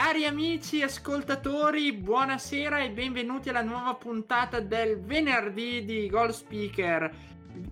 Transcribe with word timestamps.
Cari 0.00 0.26
amici 0.26 0.80
ascoltatori, 0.80 1.92
buonasera 1.92 2.78
e 2.78 2.90
benvenuti 2.90 3.48
alla 3.48 3.62
nuova 3.62 3.94
puntata 3.94 4.60
del 4.60 5.00
venerdì 5.00 5.84
di 5.84 6.08
Goal 6.08 6.32
Speaker. 6.32 7.12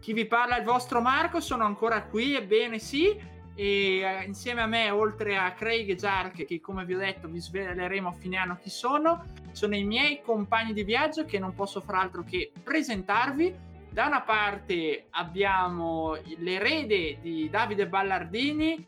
Chi 0.01 0.12
vi 0.12 0.27
parla 0.27 0.57
è 0.57 0.59
il 0.59 0.65
vostro 0.65 1.01
Marco, 1.01 1.39
sono 1.39 1.65
ancora 1.65 2.02
qui, 2.02 2.35
ebbene 2.35 2.80
sì, 2.80 3.16
e 3.55 4.01
eh, 4.01 4.25
insieme 4.25 4.62
a 4.62 4.66
me, 4.66 4.91
oltre 4.91 5.37
a 5.37 5.52
Craig 5.52 5.89
e 5.89 5.95
Jark, 5.95 6.45
che 6.45 6.61
come 6.61 6.85
vi 6.85 6.97
ho 6.97 6.99
detto 6.99 7.29
vi 7.29 7.39
sveleremo 7.39 8.09
a 8.09 8.12
fine 8.12 8.38
anno 8.38 8.59
chi 8.61 8.71
sono, 8.71 9.27
sono 9.52 9.77
i 9.77 9.85
miei 9.85 10.21
compagni 10.21 10.73
di 10.73 10.83
viaggio 10.83 11.24
che 11.27 11.38
non 11.38 11.55
posso 11.55 11.80
far 11.80 11.95
altro 11.95 12.24
che 12.24 12.51
presentarvi. 12.61 13.55
Da 13.88 14.07
una 14.07 14.23
parte 14.23 15.07
abbiamo 15.11 16.16
l'erede 16.38 17.19
di 17.21 17.49
Davide 17.49 17.87
Ballardini, 17.87 18.85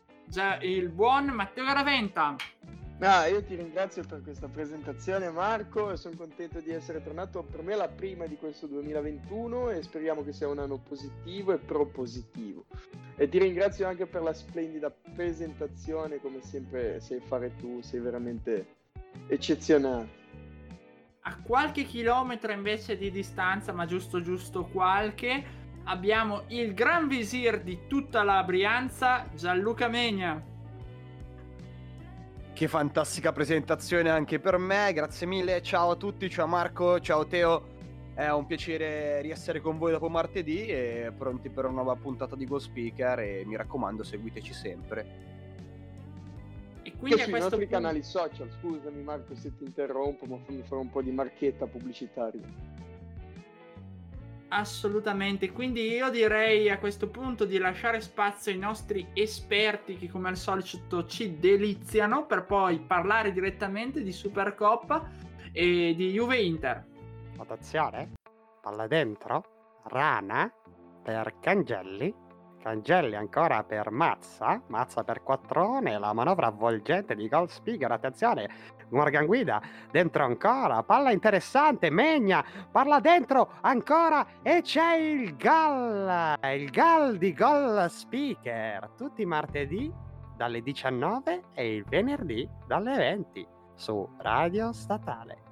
il 0.59 0.89
buon 0.89 1.27
Matteo 1.27 1.63
Garaventa. 1.63 2.35
No, 2.99 3.23
io 3.31 3.41
ti 3.41 3.55
ringrazio 3.55 4.03
per 4.03 4.21
questa 4.21 4.49
presentazione 4.49 5.29
Marco 5.29 5.95
sono 5.95 6.17
contento 6.17 6.59
di 6.59 6.71
essere 6.71 7.01
tornato 7.01 7.43
per 7.43 7.61
me 7.61 7.73
la 7.73 7.87
prima 7.87 8.25
di 8.25 8.35
questo 8.35 8.67
2021 8.67 9.69
e 9.69 9.81
speriamo 9.81 10.21
che 10.21 10.33
sia 10.33 10.49
un 10.49 10.59
anno 10.59 10.79
positivo 10.79 11.53
e 11.53 11.59
propositivo. 11.59 12.65
E 13.15 13.29
ti 13.29 13.39
ringrazio 13.39 13.87
anche 13.87 14.05
per 14.05 14.21
la 14.21 14.33
splendida 14.33 14.93
presentazione 15.15 16.19
come 16.19 16.41
sempre 16.41 16.99
sai 16.99 17.21
fare 17.21 17.55
tu, 17.55 17.79
sei 17.81 18.01
veramente 18.01 18.75
eccezionale. 19.27 20.09
A 21.21 21.37
qualche 21.41 21.85
chilometro 21.85 22.51
invece 22.51 22.97
di 22.97 23.11
distanza, 23.11 23.71
ma 23.71 23.85
giusto 23.85 24.21
giusto 24.21 24.65
qualche, 24.65 25.41
abbiamo 25.85 26.43
il 26.47 26.73
gran 26.73 27.07
visir 27.07 27.61
di 27.61 27.87
tutta 27.87 28.23
la 28.23 28.43
Brianza, 28.43 29.29
Gianluca 29.33 29.87
Megna. 29.87 30.57
Che 32.59 32.67
fantastica 32.67 33.31
presentazione 33.31 34.09
anche 34.09 34.37
per 34.37 34.57
me, 34.57 34.91
grazie 34.91 35.25
mille, 35.25 35.61
ciao 35.61 35.91
a 35.91 35.95
tutti, 35.95 36.29
ciao 36.29 36.45
Marco, 36.45 36.99
ciao 36.99 37.25
Teo, 37.25 37.63
è 38.13 38.27
un 38.31 38.45
piacere 38.45 39.21
riessere 39.21 39.61
con 39.61 39.77
voi 39.77 39.93
dopo 39.93 40.09
martedì 40.09 40.65
e 40.65 41.09
pronti 41.17 41.47
per 41.47 41.63
una 41.63 41.75
nuova 41.75 41.95
puntata 41.95 42.35
di 42.35 42.43
Go 42.43 42.59
Speaker 42.59 43.19
e 43.19 43.43
mi 43.45 43.55
raccomando 43.55 44.03
seguiteci 44.03 44.53
sempre. 44.53 45.05
E 46.83 46.91
quindi 46.97 47.15
che 47.15 47.23
sui 47.23 47.31
nostri 47.31 47.59
punto... 47.59 47.71
canali 47.71 48.03
social, 48.03 48.49
scusami 48.59 49.03
Marco 49.03 49.35
se 49.35 49.55
ti 49.55 49.63
interrompo, 49.63 50.25
ma 50.25 50.37
fammi 50.45 50.61
fare 50.63 50.81
un 50.81 50.89
po' 50.89 51.01
di 51.01 51.11
marchetta 51.11 51.65
pubblicitaria. 51.65 52.41
Assolutamente, 54.51 55.51
quindi 55.51 55.91
io 55.91 56.09
direi 56.09 56.71
a 56.71 56.79
questo 56.79 57.07
punto 57.09 57.45
di 57.45 57.59
lasciare 57.59 58.01
spazio 58.01 58.51
ai 58.51 58.57
nostri 58.57 59.07
esperti 59.13 59.95
che 59.95 60.09
come 60.09 60.29
al 60.29 60.37
solito 60.37 61.05
ci 61.05 61.37
deliziano 61.37 62.25
per 62.25 62.45
poi 62.45 62.79
parlare 62.79 63.31
direttamente 63.31 64.01
di 64.01 64.11
Supercoppa 64.11 65.07
e 65.51 65.93
di 65.95 66.11
Juve 66.11 66.41
Inter. 66.41 66.83
Attenzione, 67.37 68.13
palla 68.59 68.87
dentro, 68.87 69.81
rana 69.83 70.51
per 71.03 71.35
Cangelli, 71.39 72.11
Cangelli 72.59 73.15
ancora 73.15 73.63
per 73.63 73.89
Mazza, 73.89 74.61
Mazza 74.67 75.03
per 75.03 75.23
Quattrone, 75.23 75.97
la 75.97 76.13
manovra 76.13 76.47
avvolgente 76.47 77.15
di 77.15 77.27
Gold 77.27 77.49
Speaker, 77.49 77.91
attenzione, 77.91 78.49
Morgan 78.89 79.25
Guida, 79.25 79.61
dentro 79.91 80.23
ancora, 80.23 80.83
palla 80.83 81.11
interessante, 81.11 81.89
Megna, 81.89 82.43
parla 82.71 82.99
dentro 82.99 83.53
ancora 83.61 84.25
e 84.41 84.61
c'è 84.61 84.95
il 84.95 85.35
gol, 85.37 86.37
il 86.53 86.69
gol 86.71 87.17
di 87.17 87.35
Speaker, 87.87 88.89
tutti 88.97 89.21
i 89.21 89.25
martedì 89.25 89.91
dalle 90.35 90.61
19 90.61 91.43
e 91.53 91.75
il 91.75 91.85
venerdì 91.85 92.47
dalle 92.67 92.95
20 92.95 93.47
su 93.75 94.07
Radio 94.19 94.71
Statale. 94.73 95.48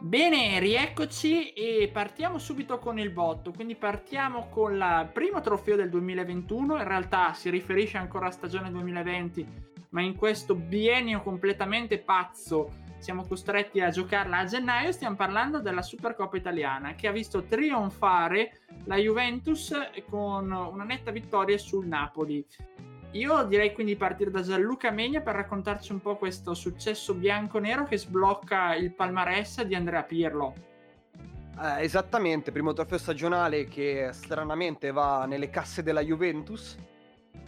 Bene, 0.00 0.60
rieccoci 0.60 1.52
e 1.52 1.90
partiamo 1.92 2.38
subito 2.38 2.78
con 2.78 3.00
il 3.00 3.10
botto. 3.10 3.50
Quindi 3.50 3.74
partiamo 3.74 4.48
con 4.48 4.74
il 4.74 5.10
primo 5.12 5.40
trofeo 5.40 5.74
del 5.74 5.90
2021. 5.90 6.76
In 6.76 6.86
realtà 6.86 7.32
si 7.32 7.50
riferisce 7.50 7.98
ancora 7.98 8.26
alla 8.26 8.34
stagione 8.34 8.70
2020, 8.70 9.46
ma 9.90 10.00
in 10.00 10.14
questo 10.14 10.54
biennio 10.54 11.20
completamente 11.20 11.98
pazzo 11.98 12.86
siamo 12.98 13.26
costretti 13.26 13.80
a 13.80 13.90
giocarla 13.90 14.38
a 14.38 14.44
gennaio. 14.44 14.92
Stiamo 14.92 15.16
parlando 15.16 15.58
della 15.60 15.82
Supercoppa 15.82 16.36
italiana 16.36 16.94
che 16.94 17.08
ha 17.08 17.12
visto 17.12 17.42
trionfare 17.42 18.60
la 18.84 18.96
Juventus 18.96 19.74
con 20.08 20.48
una 20.50 20.84
netta 20.84 21.10
vittoria 21.10 21.58
sul 21.58 21.88
Napoli. 21.88 22.46
Io 23.12 23.42
direi 23.44 23.72
quindi 23.72 23.92
di 23.92 23.98
partire 23.98 24.30
da 24.30 24.42
Gianluca 24.42 24.90
Megna 24.90 25.20
per 25.20 25.34
raccontarci 25.34 25.92
un 25.92 26.00
po' 26.00 26.16
questo 26.16 26.52
successo 26.54 27.14
bianco-nero 27.14 27.84
che 27.84 27.96
sblocca 27.96 28.74
il 28.74 28.92
palmarès 28.92 29.62
di 29.62 29.74
Andrea 29.74 30.02
Pirlo. 30.02 30.54
Eh, 31.60 31.82
esattamente, 31.82 32.52
primo 32.52 32.72
trofeo 32.74 32.98
stagionale 32.98 33.64
che 33.64 34.10
stranamente 34.12 34.92
va 34.92 35.24
nelle 35.24 35.48
casse 35.48 35.82
della 35.82 36.02
Juventus 36.02 36.76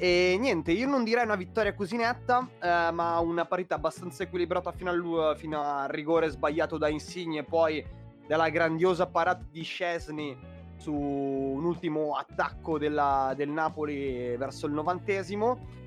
e 0.02 0.38
niente, 0.40 0.72
io 0.72 0.86
non 0.86 1.04
direi 1.04 1.24
una 1.24 1.36
vittoria 1.36 1.74
così 1.74 1.96
netta, 1.96 2.48
eh, 2.58 2.90
ma 2.90 3.18
una 3.18 3.44
partita 3.44 3.74
abbastanza 3.74 4.22
equilibrata 4.22 4.72
fino 4.72 4.88
al, 4.88 5.34
fino 5.36 5.62
al 5.62 5.88
rigore 5.88 6.30
sbagliato 6.30 6.78
da 6.78 6.88
Insigne, 6.88 7.44
poi 7.44 7.84
dalla 8.26 8.48
grandiosa 8.48 9.06
parata 9.06 9.44
di 9.50 9.62
Scesni 9.62 10.38
su 10.80 10.92
un 10.92 11.62
ultimo 11.62 12.14
attacco 12.14 12.78
della, 12.78 13.34
del 13.36 13.50
Napoli 13.50 14.34
verso 14.36 14.66
il 14.66 14.72
novantesimo. 14.72 15.78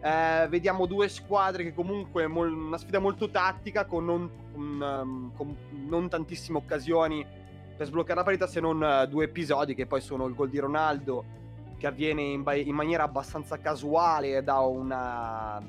Eh, 0.00 0.46
vediamo 0.48 0.86
due 0.86 1.08
squadre 1.08 1.64
che 1.64 1.74
comunque 1.74 2.28
mol, 2.28 2.52
una 2.52 2.78
sfida 2.78 3.00
molto 3.00 3.28
tattica 3.28 3.86
con 3.86 4.04
non, 4.04 4.30
un, 4.54 4.80
um, 4.80 5.32
con 5.34 5.56
non, 5.88 6.08
tantissime 6.08 6.58
occasioni 6.58 7.26
per 7.76 7.86
sbloccare 7.86 8.18
la 8.18 8.24
partita 8.24 8.46
se 8.46 8.60
non 8.60 8.80
uh, 8.80 9.06
due 9.08 9.24
episodi 9.24 9.74
che 9.74 9.86
poi 9.86 10.00
sono 10.00 10.26
il 10.26 10.34
gol 10.34 10.50
di 10.50 10.58
Ronaldo 10.58 11.24
che 11.78 11.86
avviene 11.86 12.22
in, 12.22 12.44
in 12.64 12.74
maniera 12.74 13.02
abbastanza 13.02 13.58
casuale 13.58 14.44
da 14.44 14.60
una, 14.60 15.60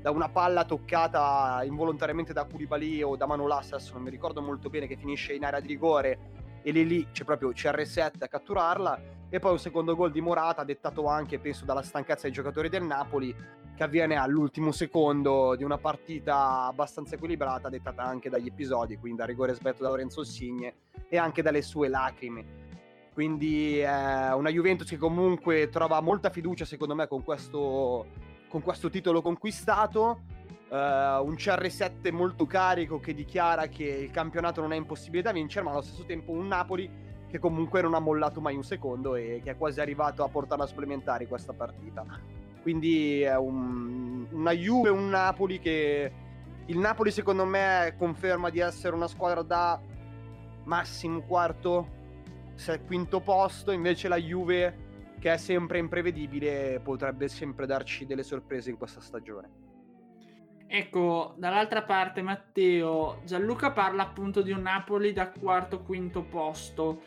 da 0.00 0.10
una, 0.10 0.28
palla 0.28 0.64
toccata 0.64 1.62
involontariamente 1.64 2.32
da 2.32 2.44
Koulibaly 2.44 3.02
o 3.02 3.16
da 3.16 3.26
Manolas, 3.26 3.72
adesso 3.72 3.92
non 3.94 4.02
mi 4.02 4.10
ricordo 4.10 4.40
molto 4.40 4.70
bene, 4.70 4.86
che 4.86 4.96
finisce 4.96 5.34
in 5.34 5.44
area 5.44 5.60
di 5.60 5.68
rigore 5.68 6.18
e 6.64 6.70
lì 6.72 6.86
lì 6.86 7.06
c'è 7.12 7.24
proprio 7.24 7.50
CR7 7.50 8.10
a 8.20 8.26
catturarla 8.26 9.00
e 9.28 9.38
poi 9.38 9.52
un 9.52 9.58
secondo 9.58 9.94
gol 9.94 10.10
di 10.10 10.20
Morata 10.20 10.64
dettato 10.64 11.06
anche 11.06 11.38
penso 11.38 11.64
dalla 11.64 11.82
stanchezza 11.82 12.22
dei 12.22 12.32
giocatori 12.32 12.68
del 12.68 12.82
Napoli 12.82 13.32
che 13.76 13.82
avviene 13.82 14.16
all'ultimo 14.16 14.72
secondo 14.72 15.54
di 15.56 15.62
una 15.62 15.78
partita 15.78 16.64
abbastanza 16.64 17.16
equilibrata 17.16 17.68
dettata 17.68 18.02
anche 18.02 18.30
dagli 18.30 18.46
episodi 18.46 18.96
quindi 18.96 19.18
dal 19.18 19.28
rigore 19.28 19.54
sbagliato 19.54 19.82
da 19.82 19.90
Lorenzo 19.90 20.24
Signe 20.24 20.74
e 21.08 21.18
anche 21.18 21.42
dalle 21.42 21.60
sue 21.60 21.88
lacrime 21.88 22.64
quindi 23.14 23.78
è 23.78 24.32
una 24.34 24.50
Juventus 24.50 24.88
che 24.88 24.96
comunque 24.96 25.68
trova 25.68 26.00
molta 26.00 26.30
fiducia 26.30 26.64
secondo 26.64 26.96
me 26.96 27.06
con 27.06 27.22
questo, 27.22 28.06
con 28.48 28.60
questo 28.60 28.90
titolo 28.90 29.22
conquistato. 29.22 30.22
Uh, 30.74 31.24
un 31.24 31.34
CR7 31.34 32.12
molto 32.12 32.46
carico 32.46 32.98
che 32.98 33.14
dichiara 33.14 33.68
che 33.68 33.84
il 33.84 34.10
campionato 34.10 34.60
non 34.60 34.72
è 34.72 34.76
impossibile 34.76 35.22
da 35.22 35.30
vincere, 35.30 35.64
ma 35.64 35.70
allo 35.70 35.82
stesso 35.82 36.02
tempo 36.04 36.32
un 36.32 36.48
Napoli 36.48 36.90
che 37.28 37.38
comunque 37.38 37.80
non 37.80 37.94
ha 37.94 38.00
mollato 38.00 38.40
mai 38.40 38.56
un 38.56 38.64
secondo 38.64 39.14
e 39.14 39.40
che 39.44 39.52
è 39.52 39.56
quasi 39.56 39.80
arrivato 39.80 40.24
a 40.24 40.28
portarla 40.28 40.64
a 40.64 40.66
supplementari 40.66 41.28
questa 41.28 41.52
partita. 41.52 42.04
Quindi 42.60 43.20
è 43.20 43.36
un, 43.36 44.26
una 44.32 44.50
Juve, 44.50 44.88
un 44.88 45.10
Napoli 45.10 45.60
che 45.60 46.12
il 46.66 46.78
Napoli 46.78 47.12
secondo 47.12 47.44
me 47.44 47.94
conferma 47.96 48.50
di 48.50 48.58
essere 48.58 48.96
una 48.96 49.06
squadra 49.06 49.42
da 49.42 49.80
massimo 50.64 51.20
quarto 51.20 51.86
se 52.54 52.80
quinto 52.80 53.20
posto, 53.20 53.70
invece 53.70 54.08
la 54.08 54.18
Juve, 54.18 54.78
che 55.20 55.34
è 55.34 55.36
sempre 55.36 55.78
imprevedibile, 55.78 56.80
potrebbe 56.82 57.28
sempre 57.28 57.64
darci 57.64 58.06
delle 58.06 58.24
sorprese 58.24 58.70
in 58.70 58.76
questa 58.76 59.00
stagione. 59.00 59.63
Ecco, 60.66 61.34
dall'altra 61.36 61.82
parte 61.82 62.22
Matteo, 62.22 63.20
Gianluca 63.24 63.70
parla 63.70 64.02
appunto 64.02 64.42
di 64.42 64.50
un 64.50 64.62
Napoli 64.62 65.12
da 65.12 65.28
quarto 65.28 65.82
quinto 65.82 66.22
posto. 66.22 67.02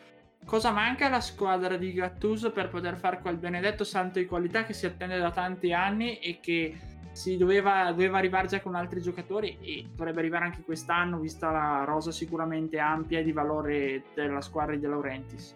Cosa 0.45 0.71
manca 0.71 1.07
alla 1.07 1.19
squadra 1.19 1.75
di 1.75 1.92
Gattuso 1.92 2.51
per 2.51 2.69
poter 2.69 2.95
fare 2.95 3.19
quel 3.19 3.36
benedetto 3.36 3.83
salto 3.83 4.19
di 4.19 4.25
qualità 4.25 4.63
che 4.63 4.74
si 4.74 4.86
attende 4.86 5.18
da 5.18 5.31
tanti 5.31 5.74
anni 5.74 6.19
e 6.19 6.39
che 6.39 6.77
si 7.12 7.36
doveva, 7.36 7.89
doveva 7.89 8.19
arrivare 8.19 8.48
già 8.48 8.62
con 8.62 8.75
altri 8.75 9.01
giocatori 9.01 9.57
e 9.59 9.88
dovrebbe 9.94 10.19
arrivare 10.19 10.45
anche 10.45 10.62
quest'anno, 10.62 11.19
vista 11.19 11.50
la 11.50 11.83
rosa 11.83 12.12
sicuramente 12.12 12.77
ampia 12.77 13.19
e 13.19 13.24
di 13.24 13.31
valore 13.31 14.04
della 14.13 14.39
squadra 14.39 14.75
di 14.75 14.80
De 14.80 14.88
Laurentiis. 14.88 15.56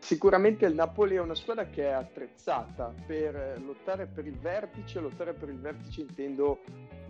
Sicuramente 0.00 0.64
il 0.64 0.74
Napoli 0.74 1.16
è 1.16 1.20
una 1.20 1.34
squadra 1.34 1.66
che 1.66 1.84
è 1.84 1.90
attrezzata 1.90 2.94
per 3.06 3.60
lottare 3.64 4.06
per 4.06 4.26
il 4.26 4.38
vertice, 4.38 5.00
lottare 5.00 5.34
per 5.34 5.48
il 5.50 5.58
vertice 5.58 6.00
intendo 6.02 6.60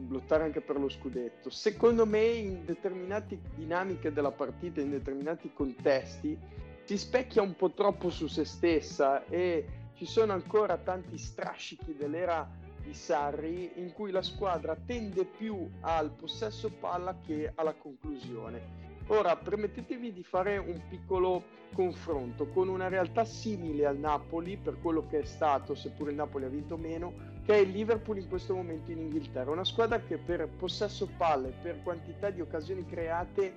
lottare 0.08 0.44
anche 0.44 0.61
per 0.61 0.79
lo 0.79 0.88
scudetto. 0.88 1.50
Secondo 1.50 2.06
me 2.06 2.25
in 2.25 2.64
determinate 2.64 3.38
dinamiche 3.55 4.12
della 4.12 4.32
partita, 4.32 4.81
in 4.81 4.90
determinati 4.90 5.52
contesti, 5.52 6.37
si 6.85 6.96
specchia 6.96 7.43
un 7.43 7.55
po' 7.55 7.73
troppo 7.73 8.11
su 8.11 8.26
se 8.26 8.44
stessa 8.44 9.25
e 9.26 9.67
ci 9.94 10.06
sono 10.06 10.32
ancora 10.32 10.79
tanti 10.79 11.19
strascichi 11.19 11.94
dell'era 11.94 12.49
di 12.82 12.94
Sarri 12.94 13.73
in 13.76 13.93
cui 13.93 14.11
la 14.11 14.23
squadra 14.23 14.76
tende 14.87 15.25
più 15.25 15.69
al 15.82 16.11
possesso 16.11 16.70
palla 16.70 17.17
che 17.25 17.52
alla 17.55 17.75
conclusione. 17.75 18.88
Ora, 19.11 19.37
permettetevi 19.37 20.13
di 20.13 20.23
fare 20.23 20.59
un 20.59 20.83
piccolo 20.87 21.43
confronto 21.73 22.47
con 22.49 22.69
una 22.69 22.89
realtà 22.89 23.25
simile 23.25 23.87
al 23.87 23.97
Napoli 23.97 24.59
per 24.59 24.79
quello 24.83 25.07
che 25.07 25.21
è 25.21 25.25
stato, 25.25 25.75
seppure 25.75 26.11
il 26.11 26.17
Napoli 26.17 26.45
ha 26.45 26.49
vinto 26.49 26.77
meno, 26.77 27.15
che 27.43 27.55
è 27.55 27.57
il 27.57 27.71
Liverpool 27.71 28.19
in 28.19 28.29
questo 28.29 28.55
momento 28.55 28.91
in 28.91 28.99
Inghilterra. 28.99 29.51
Una 29.51 29.65
squadra 29.65 29.99
che 30.01 30.19
per 30.19 30.47
possesso 30.49 31.09
palle, 31.17 31.55
per 31.63 31.83
quantità 31.83 32.29
di 32.29 32.43
occasioni 32.43 32.85
create, 32.85 33.55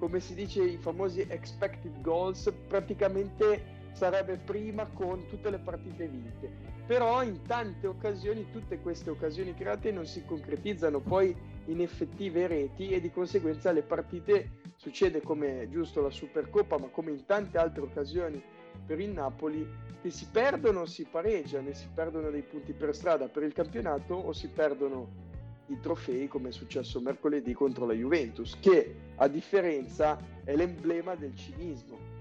come 0.00 0.18
si 0.18 0.34
dice 0.34 0.64
i 0.64 0.78
famosi 0.78 1.20
expected 1.28 2.00
goals, 2.00 2.52
praticamente 2.66 3.76
sarebbe 3.92 4.36
prima 4.36 4.84
con 4.86 5.26
tutte 5.28 5.48
le 5.50 5.58
partite 5.58 6.08
vinte. 6.08 6.50
Però 6.88 7.22
in 7.22 7.42
tante 7.42 7.86
occasioni 7.86 8.50
tutte 8.50 8.80
queste 8.80 9.10
occasioni 9.10 9.54
create 9.54 9.92
non 9.92 10.06
si 10.06 10.24
concretizzano 10.24 10.98
poi 10.98 11.36
in 11.68 11.80
effettive 11.80 12.46
reti 12.46 12.90
e 12.90 13.00
di 13.00 13.10
conseguenza 13.10 13.72
le 13.72 13.82
partite 13.82 14.60
succede 14.76 15.20
come 15.20 15.68
giusto 15.70 16.00
la 16.00 16.10
Supercoppa, 16.10 16.78
ma 16.78 16.88
come 16.88 17.10
in 17.10 17.24
tante 17.24 17.58
altre 17.58 17.82
occasioni 17.82 18.42
per 18.86 19.00
il 19.00 19.10
Napoli, 19.10 19.66
che 20.00 20.10
si 20.10 20.28
perdono 20.30 20.86
si 20.86 21.06
pareggiano 21.10 21.68
e 21.68 21.74
si 21.74 21.88
perdono 21.92 22.30
dei 22.30 22.42
punti 22.42 22.72
per 22.72 22.94
strada 22.94 23.28
per 23.28 23.42
il 23.42 23.52
campionato 23.52 24.14
o 24.14 24.32
si 24.32 24.48
perdono 24.48 25.26
i 25.66 25.78
trofei 25.80 26.28
come 26.28 26.48
è 26.48 26.52
successo 26.52 27.00
mercoledì 27.00 27.52
contro 27.52 27.84
la 27.84 27.92
Juventus, 27.92 28.58
che 28.58 28.94
a 29.16 29.28
differenza 29.28 30.18
è 30.44 30.56
l'emblema 30.56 31.14
del 31.14 31.36
cinismo. 31.36 32.16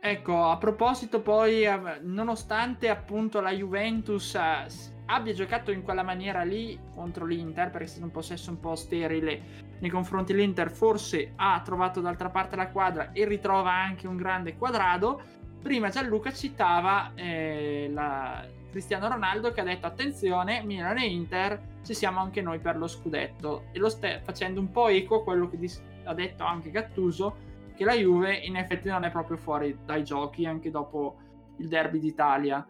Ecco, 0.00 0.44
a 0.44 0.56
proposito 0.56 1.20
poi, 1.20 1.64
nonostante 2.02 2.88
appunto 2.88 3.40
la 3.40 3.50
Juventus 3.50 4.34
eh, 4.34 4.66
abbia 5.06 5.32
giocato 5.32 5.70
in 5.70 5.82
quella 5.82 6.02
maniera 6.02 6.42
lì 6.42 6.78
contro 6.94 7.24
l'Inter, 7.24 7.70
perché 7.70 7.84
è 7.84 7.88
stato 7.88 8.04
un 8.04 8.10
possesso 8.10 8.50
un 8.50 8.60
po' 8.60 8.74
sterile 8.74 9.64
nei 9.78 9.90
confronti 9.90 10.32
dell'Inter, 10.32 10.70
forse 10.70 11.32
ha 11.36 11.60
trovato 11.64 12.00
d'altra 12.00 12.30
parte 12.30 12.56
la 12.56 12.68
quadra 12.68 13.12
e 13.12 13.24
ritrova 13.24 13.72
anche 13.72 14.06
un 14.06 14.16
grande 14.16 14.56
quadrado. 14.56 15.22
Prima 15.62 15.88
Gianluca 15.88 16.32
citava 16.32 17.12
eh, 17.14 17.88
la... 17.92 18.46
Cristiano 18.70 19.08
Ronaldo 19.08 19.52
che 19.52 19.62
ha 19.62 19.64
detto 19.64 19.86
attenzione, 19.86 20.62
Milan 20.62 20.98
e 20.98 21.06
Inter, 21.06 21.78
ci 21.82 21.94
siamo 21.94 22.20
anche 22.20 22.42
noi 22.42 22.58
per 22.58 22.76
lo 22.76 22.86
scudetto 22.86 23.68
e 23.72 23.78
lo 23.78 23.88
sta 23.88 24.20
facendo 24.22 24.60
un 24.60 24.70
po' 24.70 24.88
eco 24.88 25.20
a 25.20 25.22
quello 25.22 25.48
che 25.48 25.56
dis- 25.56 25.82
ha 26.04 26.12
detto 26.12 26.44
anche 26.44 26.70
Gattuso, 26.70 27.36
che 27.74 27.84
la 27.84 27.94
Juve 27.94 28.34
in 28.34 28.56
effetti 28.56 28.88
non 28.88 29.04
è 29.04 29.10
proprio 29.10 29.38
fuori 29.38 29.78
dai 29.82 30.04
giochi 30.04 30.44
anche 30.44 30.70
dopo 30.70 31.16
il 31.56 31.68
derby 31.68 31.98
d'Italia 31.98 32.66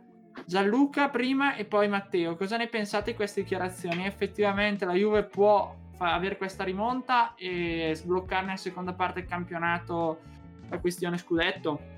Gianluca 0.46 1.08
prima 1.08 1.56
e 1.56 1.64
poi 1.64 1.88
Matteo, 1.88 2.36
cosa 2.36 2.56
ne 2.56 2.68
pensate 2.68 3.10
di 3.10 3.16
queste 3.16 3.42
dichiarazioni? 3.42 4.06
Effettivamente 4.06 4.84
la 4.84 4.92
Juve 4.92 5.24
può 5.24 5.74
fa- 5.96 6.14
avere 6.14 6.36
questa 6.36 6.62
rimonta 6.62 7.34
e 7.34 7.90
sbloccare 7.96 8.44
nella 8.44 8.56
seconda 8.56 8.92
parte 8.92 9.20
del 9.20 9.28
campionato 9.28 10.20
la 10.68 10.78
questione 10.78 11.18
scudetto? 11.18 11.94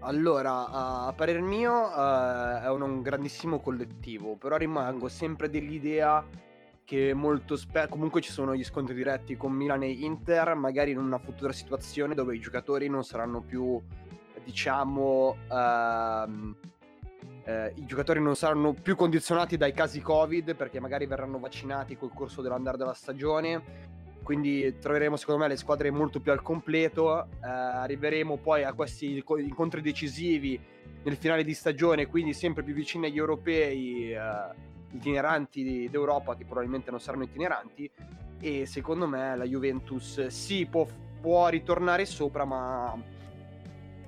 Allora, 0.00 1.06
a 1.06 1.12
parer 1.12 1.40
mio 1.40 1.72
uh, 1.72 2.62
è 2.62 2.68
un, 2.68 2.82
un, 2.82 3.00
grandissimo 3.00 3.60
collettivo, 3.60 4.34
però 4.34 4.56
rimango 4.56 5.08
sempre 5.08 5.48
dell'idea 5.48 6.24
che 6.84 7.14
molto 7.14 7.56
spesso 7.56 7.88
comunque 7.88 8.20
ci 8.22 8.30
sono 8.30 8.56
gli 8.56 8.64
scontri 8.64 8.94
diretti 8.94 9.36
con 9.36 9.52
Milan 9.52 9.84
e 9.84 9.90
Inter, 9.90 10.54
magari 10.54 10.90
in 10.90 10.98
una 10.98 11.18
futura 11.18 11.52
situazione 11.52 12.14
dove 12.14 12.34
i 12.34 12.40
giocatori 12.40 12.88
non 12.88 13.04
saranno 13.04 13.40
più, 13.40 13.80
diciamo, 14.44 15.36
uh, 15.48 16.54
eh, 17.46 17.72
i 17.76 17.86
giocatori 17.86 18.20
non 18.20 18.34
saranno 18.34 18.72
più 18.72 18.96
condizionati 18.96 19.56
dai 19.56 19.72
casi 19.72 20.00
Covid 20.00 20.56
perché 20.56 20.80
magari 20.80 21.06
verranno 21.06 21.38
vaccinati 21.38 21.96
col 21.96 22.12
corso 22.12 22.42
dell'andare 22.42 22.76
della 22.76 22.92
stagione. 22.92 23.94
Quindi 24.24 24.76
troveremo 24.80 25.14
secondo 25.14 25.42
me 25.42 25.48
le 25.48 25.56
squadre 25.56 25.92
molto 25.92 26.18
più 26.18 26.32
al 26.32 26.42
completo. 26.42 27.22
Eh, 27.24 27.28
arriveremo 27.48 28.38
poi 28.38 28.64
a 28.64 28.72
questi 28.72 29.22
incontri 29.38 29.80
decisivi 29.80 30.60
nel 31.04 31.14
finale 31.14 31.44
di 31.44 31.54
stagione, 31.54 32.08
quindi 32.08 32.32
sempre 32.32 32.64
più 32.64 32.74
vicini 32.74 33.06
agli 33.06 33.18
europei 33.18 34.12
eh, 34.12 34.18
itineranti 34.90 35.88
d'Europa 35.88 36.34
che 36.34 36.44
probabilmente 36.44 36.90
non 36.90 36.98
saranno 36.98 37.22
itineranti. 37.22 37.88
E 38.40 38.66
secondo 38.66 39.06
me 39.06 39.36
la 39.36 39.44
Juventus 39.44 40.26
sì 40.26 40.66
può, 40.66 40.84
può 41.20 41.46
ritornare 41.46 42.06
sopra, 42.06 42.44
ma 42.44 43.14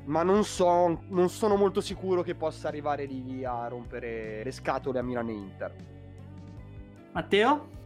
ma 0.08 0.22
non, 0.22 0.42
so, 0.44 1.02
non 1.08 1.28
sono 1.28 1.56
molto 1.56 1.80
sicuro 1.80 2.22
che 2.22 2.34
possa 2.34 2.68
arrivare 2.68 3.04
lì 3.04 3.44
a 3.44 3.68
rompere 3.68 4.42
le 4.42 4.52
scatole 4.52 4.98
a 4.98 5.02
Milan 5.02 5.28
e 5.28 5.32
Inter. 5.32 5.74
Matteo? 7.12 7.76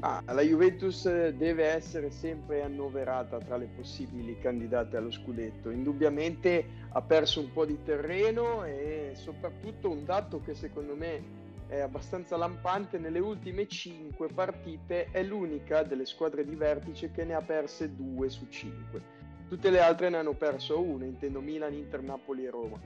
Ah, 0.00 0.22
la 0.26 0.42
Juventus 0.42 1.04
deve 1.30 1.64
essere 1.64 2.10
sempre 2.10 2.62
annoverata 2.62 3.38
tra 3.38 3.56
le 3.56 3.68
possibili 3.74 4.38
candidate 4.38 4.96
allo 4.98 5.10
scudetto. 5.10 5.70
Indubbiamente 5.70 6.66
ha 6.90 7.00
perso 7.02 7.40
un 7.40 7.50
po' 7.52 7.64
di 7.64 7.82
terreno 7.82 8.64
e 8.64 9.12
soprattutto 9.14 9.90
un 9.90 10.04
dato 10.04 10.40
che 10.42 10.54
secondo 10.54 10.94
me 10.94 11.36
è 11.66 11.80
abbastanza 11.80 12.36
lampante, 12.36 12.98
nelle 12.98 13.18
ultime 13.18 13.66
5 13.66 14.28
partite 14.28 15.08
è 15.10 15.22
l'unica 15.22 15.82
delle 15.82 16.04
squadre 16.04 16.44
di 16.44 16.54
vertice 16.54 17.10
che 17.10 17.24
ne 17.24 17.34
ha 17.34 17.42
perse 17.42 17.94
2 17.94 18.28
su 18.28 18.46
5 18.48 19.17
tutte 19.48 19.70
le 19.70 19.80
altre 19.80 20.08
ne 20.10 20.18
hanno 20.18 20.34
perso 20.34 20.80
una, 20.80 21.04
intendo 21.04 21.40
Milan, 21.40 21.72
Inter, 21.72 22.02
Napoli 22.02 22.44
e 22.44 22.50
Roma. 22.50 22.78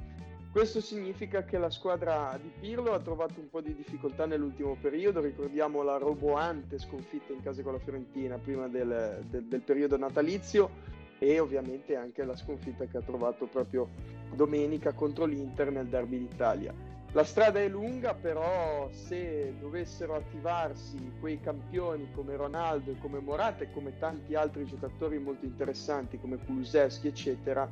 Questo 0.53 0.83
significa 0.83 1.45
che 1.45 1.57
la 1.57 1.71
squadra 1.71 2.39
di 2.41 2.51
Pirlo 2.61 2.93
ha 2.93 3.01
trovato 3.01 3.41
un 3.41 3.49
po' 3.49 3.63
di 3.63 3.75
difficoltà 3.75 4.27
nell'ultimo 4.27 4.77
periodo, 4.79 5.21
ricordiamo 5.21 5.83
la 5.83 5.97
roboante 5.97 6.79
sconfitta 6.79 7.33
in 7.33 7.43
casa 7.43 7.63
con 7.63 7.73
la 7.73 7.79
Fiorentina 7.79 8.37
prima 8.37 8.69
del, 8.69 9.25
del, 9.31 9.45
del 9.45 9.61
periodo 9.63 9.97
natalizio 9.97 10.71
e 11.19 11.39
ovviamente 11.39 11.97
anche 11.97 12.23
la 12.25 12.37
sconfitta 12.37 12.85
che 12.85 12.99
ha 12.99 13.03
trovato 13.03 13.47
proprio 13.47 13.89
domenica 14.35 14.93
contro 14.93 15.25
l'Inter 15.25 15.71
nel 15.71 15.87
Derby 15.87 16.19
d'Italia. 16.19 16.92
La 17.15 17.25
strada 17.25 17.61
è 17.61 17.69
lunga, 17.69 18.15
però 18.15 18.89
se 18.91 19.55
dovessero 19.61 20.15
attivarsi 20.15 21.13
quei 21.21 21.39
campioni 21.41 22.11
come 22.11 22.37
Ronaldo 22.37 22.93
e 22.93 22.99
come 22.99 23.21
Morata 23.21 23.65
e 23.65 23.71
come 23.71 23.99
tanti 23.99 24.35
altri 24.35 24.65
giocatori 24.65 25.19
molto 25.19 25.45
interessanti 25.45 26.19
come 26.19 26.39
Kulusevski, 26.39 27.09
eccetera, 27.09 27.71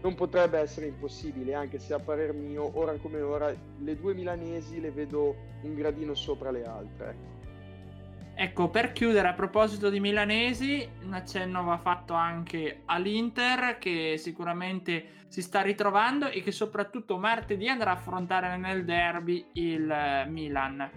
non 0.00 0.14
potrebbe 0.14 0.58
essere 0.58 0.86
impossibile, 0.86 1.52
anche 1.52 1.78
se 1.78 1.92
a 1.92 1.98
parer 1.98 2.32
mio, 2.32 2.70
ora 2.78 2.96
come 2.96 3.20
ora, 3.20 3.54
le 3.78 3.96
due 3.98 4.14
milanesi 4.14 4.80
le 4.80 4.90
vedo 4.90 5.36
un 5.60 5.74
gradino 5.74 6.14
sopra 6.14 6.50
le 6.50 6.64
altre. 6.64 7.39
Ecco. 8.42 8.70
Per 8.70 8.92
chiudere, 8.92 9.28
a 9.28 9.34
proposito 9.34 9.90
di 9.90 10.00
milanesi, 10.00 10.88
un 11.02 11.12
accenno 11.12 11.62
va 11.62 11.76
fatto 11.76 12.14
anche 12.14 12.80
all'Inter 12.86 13.76
che 13.76 14.14
sicuramente 14.16 15.26
si 15.28 15.42
sta 15.42 15.60
ritrovando 15.60 16.26
e 16.26 16.40
che 16.40 16.50
soprattutto 16.50 17.18
martedì 17.18 17.68
andrà 17.68 17.90
a 17.90 17.96
affrontare 17.96 18.56
nel 18.56 18.86
derby 18.86 19.44
il 19.52 19.90
eh, 19.90 20.24
Milan. 20.26 20.90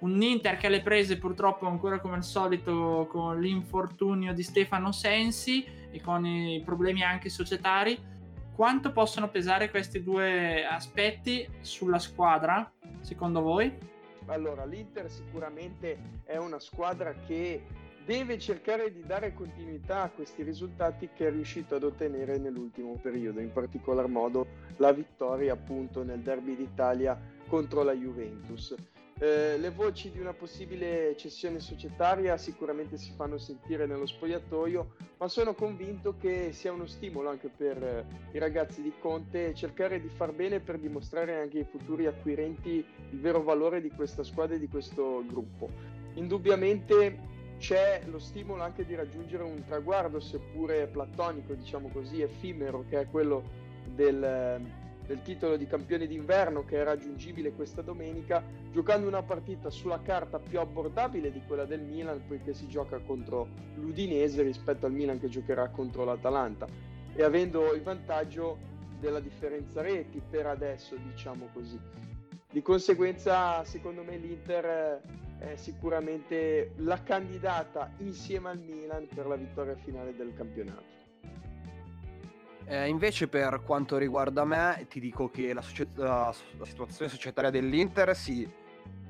Un 0.00 0.20
Inter 0.20 0.58
che 0.58 0.66
alle 0.66 0.82
prese 0.82 1.16
purtroppo 1.16 1.66
ancora 1.66 1.98
come 1.98 2.16
al 2.16 2.24
solito 2.24 3.06
con 3.08 3.40
l'infortunio 3.40 4.34
di 4.34 4.42
Stefano 4.42 4.92
Sensi 4.92 5.64
e 5.90 5.98
con 6.02 6.26
i 6.26 6.60
problemi 6.62 7.02
anche 7.02 7.30
societari. 7.30 7.98
Quanto 8.54 8.92
possono 8.92 9.30
pesare 9.30 9.70
questi 9.70 10.02
due 10.02 10.66
aspetti 10.66 11.48
sulla 11.62 11.98
squadra, 11.98 12.70
secondo 13.00 13.40
voi? 13.40 13.91
Allora, 14.26 14.64
l'Inter 14.64 15.10
sicuramente 15.10 15.98
è 16.24 16.36
una 16.36 16.58
squadra 16.58 17.14
che 17.26 17.64
deve 18.04 18.38
cercare 18.38 18.92
di 18.92 19.04
dare 19.04 19.32
continuità 19.32 20.02
a 20.02 20.10
questi 20.10 20.42
risultati 20.42 21.08
che 21.14 21.28
è 21.28 21.30
riuscito 21.30 21.76
ad 21.76 21.84
ottenere 21.84 22.38
nell'ultimo 22.38 22.98
periodo, 23.00 23.40
in 23.40 23.52
particolar 23.52 24.08
modo 24.08 24.46
la 24.78 24.92
vittoria 24.92 25.52
appunto 25.52 26.02
nel 26.02 26.20
derby 26.20 26.56
d'Italia 26.56 27.18
contro 27.46 27.82
la 27.82 27.92
Juventus. 27.92 28.74
Eh, 29.22 29.56
le 29.56 29.70
voci 29.70 30.10
di 30.10 30.18
una 30.18 30.32
possibile 30.32 31.14
cessione 31.16 31.60
societaria 31.60 32.36
sicuramente 32.36 32.96
si 32.96 33.12
fanno 33.14 33.38
sentire 33.38 33.86
nello 33.86 34.04
spogliatoio, 34.04 34.94
ma 35.18 35.28
sono 35.28 35.54
convinto 35.54 36.16
che 36.18 36.50
sia 36.50 36.72
uno 36.72 36.86
stimolo 36.86 37.30
anche 37.30 37.48
per 37.48 37.80
eh, 37.80 38.04
i 38.32 38.40
ragazzi 38.40 38.82
di 38.82 38.92
Conte 38.98 39.54
cercare 39.54 40.00
di 40.00 40.08
far 40.08 40.32
bene 40.32 40.58
per 40.58 40.76
dimostrare 40.80 41.40
anche 41.40 41.58
ai 41.58 41.66
futuri 41.70 42.06
acquirenti 42.06 42.84
il 43.10 43.20
vero 43.20 43.44
valore 43.44 43.80
di 43.80 43.90
questa 43.90 44.24
squadra 44.24 44.56
e 44.56 44.58
di 44.58 44.66
questo 44.66 45.22
gruppo. 45.24 45.70
Indubbiamente 46.14 47.16
c'è 47.58 48.02
lo 48.06 48.18
stimolo 48.18 48.64
anche 48.64 48.84
di 48.84 48.96
raggiungere 48.96 49.44
un 49.44 49.62
traguardo, 49.64 50.18
seppure 50.18 50.88
platonico, 50.88 51.54
diciamo 51.54 51.90
così, 51.92 52.22
effimero, 52.22 52.84
che 52.88 52.98
è 52.98 53.06
quello 53.06 53.44
del 53.94 54.80
del 55.06 55.22
titolo 55.22 55.56
di 55.56 55.66
campione 55.66 56.06
d'inverno 56.06 56.64
che 56.64 56.80
è 56.80 56.84
raggiungibile 56.84 57.52
questa 57.52 57.82
domenica, 57.82 58.42
giocando 58.70 59.06
una 59.06 59.22
partita 59.22 59.70
sulla 59.70 60.00
carta 60.00 60.38
più 60.38 60.58
abbordabile 60.60 61.32
di 61.32 61.42
quella 61.46 61.64
del 61.64 61.80
Milan, 61.80 62.22
poiché 62.26 62.54
si 62.54 62.68
gioca 62.68 62.98
contro 62.98 63.48
l'Udinese 63.74 64.42
rispetto 64.42 64.86
al 64.86 64.92
Milan 64.92 65.18
che 65.18 65.28
giocherà 65.28 65.68
contro 65.68 66.04
l'Atalanta 66.04 66.66
e 67.14 67.22
avendo 67.22 67.72
il 67.74 67.82
vantaggio 67.82 68.58
della 68.98 69.20
differenza 69.20 69.82
reti 69.82 70.22
per 70.28 70.46
adesso, 70.46 70.96
diciamo 70.96 71.48
così. 71.52 71.78
Di 72.50 72.62
conseguenza, 72.62 73.64
secondo 73.64 74.02
me 74.04 74.16
l'Inter 74.16 75.00
è 75.38 75.56
sicuramente 75.56 76.72
la 76.76 77.02
candidata 77.02 77.90
insieme 77.98 78.50
al 78.50 78.58
Milan 78.58 79.08
per 79.12 79.26
la 79.26 79.36
vittoria 79.36 79.74
finale 79.74 80.14
del 80.14 80.32
campionato. 80.34 81.01
Eh, 82.72 82.88
invece 82.88 83.28
per 83.28 83.60
quanto 83.66 83.98
riguarda 83.98 84.46
me, 84.46 84.86
ti 84.88 84.98
dico 84.98 85.28
che 85.28 85.52
la, 85.52 85.60
societ- 85.60 85.98
la, 85.98 86.34
la 86.56 86.64
situazione 86.64 87.10
societaria 87.10 87.50
dell'Inter 87.50 88.16
si 88.16 88.50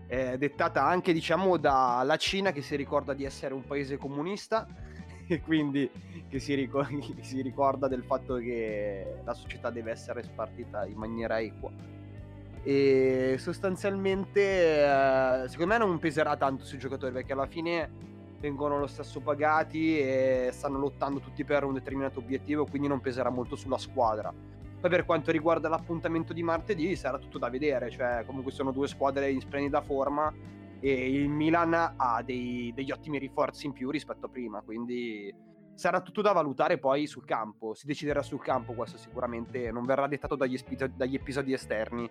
è 0.08 0.36
dettata 0.36 0.84
anche 0.84 1.12
diciamo 1.12 1.56
dalla 1.58 2.16
Cina 2.16 2.50
che 2.50 2.60
si 2.60 2.74
ricorda 2.74 3.14
di 3.14 3.24
essere 3.24 3.54
un 3.54 3.64
paese 3.64 3.98
comunista 3.98 4.66
e 5.28 5.40
quindi 5.42 5.88
che 6.28 6.40
si, 6.40 6.54
ricor- 6.54 6.88
che 6.88 7.22
si 7.22 7.40
ricorda 7.40 7.86
del 7.86 8.02
fatto 8.02 8.34
che 8.34 9.20
la 9.22 9.32
società 9.32 9.70
deve 9.70 9.92
essere 9.92 10.24
spartita 10.24 10.84
in 10.84 10.96
maniera 10.96 11.38
equa. 11.38 11.70
E 12.64 13.36
sostanzialmente 13.38 14.40
eh, 14.42 15.48
secondo 15.48 15.72
me 15.72 15.78
non 15.78 16.00
peserà 16.00 16.36
tanto 16.36 16.64
sui 16.64 16.78
giocatori 16.78 17.12
perché 17.12 17.32
alla 17.32 17.46
fine 17.46 18.11
vengono 18.42 18.76
lo 18.76 18.88
stesso 18.88 19.20
pagati 19.20 19.96
e 20.00 20.48
stanno 20.50 20.76
lottando 20.78 21.20
tutti 21.20 21.44
per 21.44 21.62
un 21.62 21.74
determinato 21.74 22.18
obiettivo, 22.18 22.66
quindi 22.66 22.88
non 22.88 23.00
peserà 23.00 23.30
molto 23.30 23.54
sulla 23.54 23.78
squadra. 23.78 24.34
Poi 24.80 24.90
per 24.90 25.04
quanto 25.04 25.30
riguarda 25.30 25.68
l'appuntamento 25.68 26.32
di 26.32 26.42
martedì 26.42 26.96
sarà 26.96 27.18
tutto 27.18 27.38
da 27.38 27.48
vedere, 27.48 27.88
cioè 27.88 28.24
comunque 28.26 28.50
sono 28.50 28.72
due 28.72 28.88
squadre 28.88 29.30
in 29.30 29.40
splendida 29.40 29.80
forma 29.80 30.34
e 30.80 31.12
il 31.12 31.28
Milan 31.28 31.94
ha 31.96 32.20
dei, 32.24 32.72
degli 32.74 32.90
ottimi 32.90 33.18
rinforzi 33.18 33.66
in 33.66 33.72
più 33.72 33.90
rispetto 33.90 34.26
a 34.26 34.28
prima, 34.28 34.60
quindi 34.60 35.32
sarà 35.74 36.00
tutto 36.00 36.20
da 36.20 36.32
valutare 36.32 36.78
poi 36.78 37.06
sul 37.06 37.24
campo, 37.24 37.74
si 37.74 37.86
deciderà 37.86 38.22
sul 38.22 38.42
campo 38.42 38.72
questo 38.72 38.98
sicuramente, 38.98 39.70
non 39.70 39.84
verrà 39.84 40.08
dettato 40.08 40.34
dagli, 40.34 40.58
dagli 40.96 41.14
episodi 41.14 41.52
esterni 41.52 42.10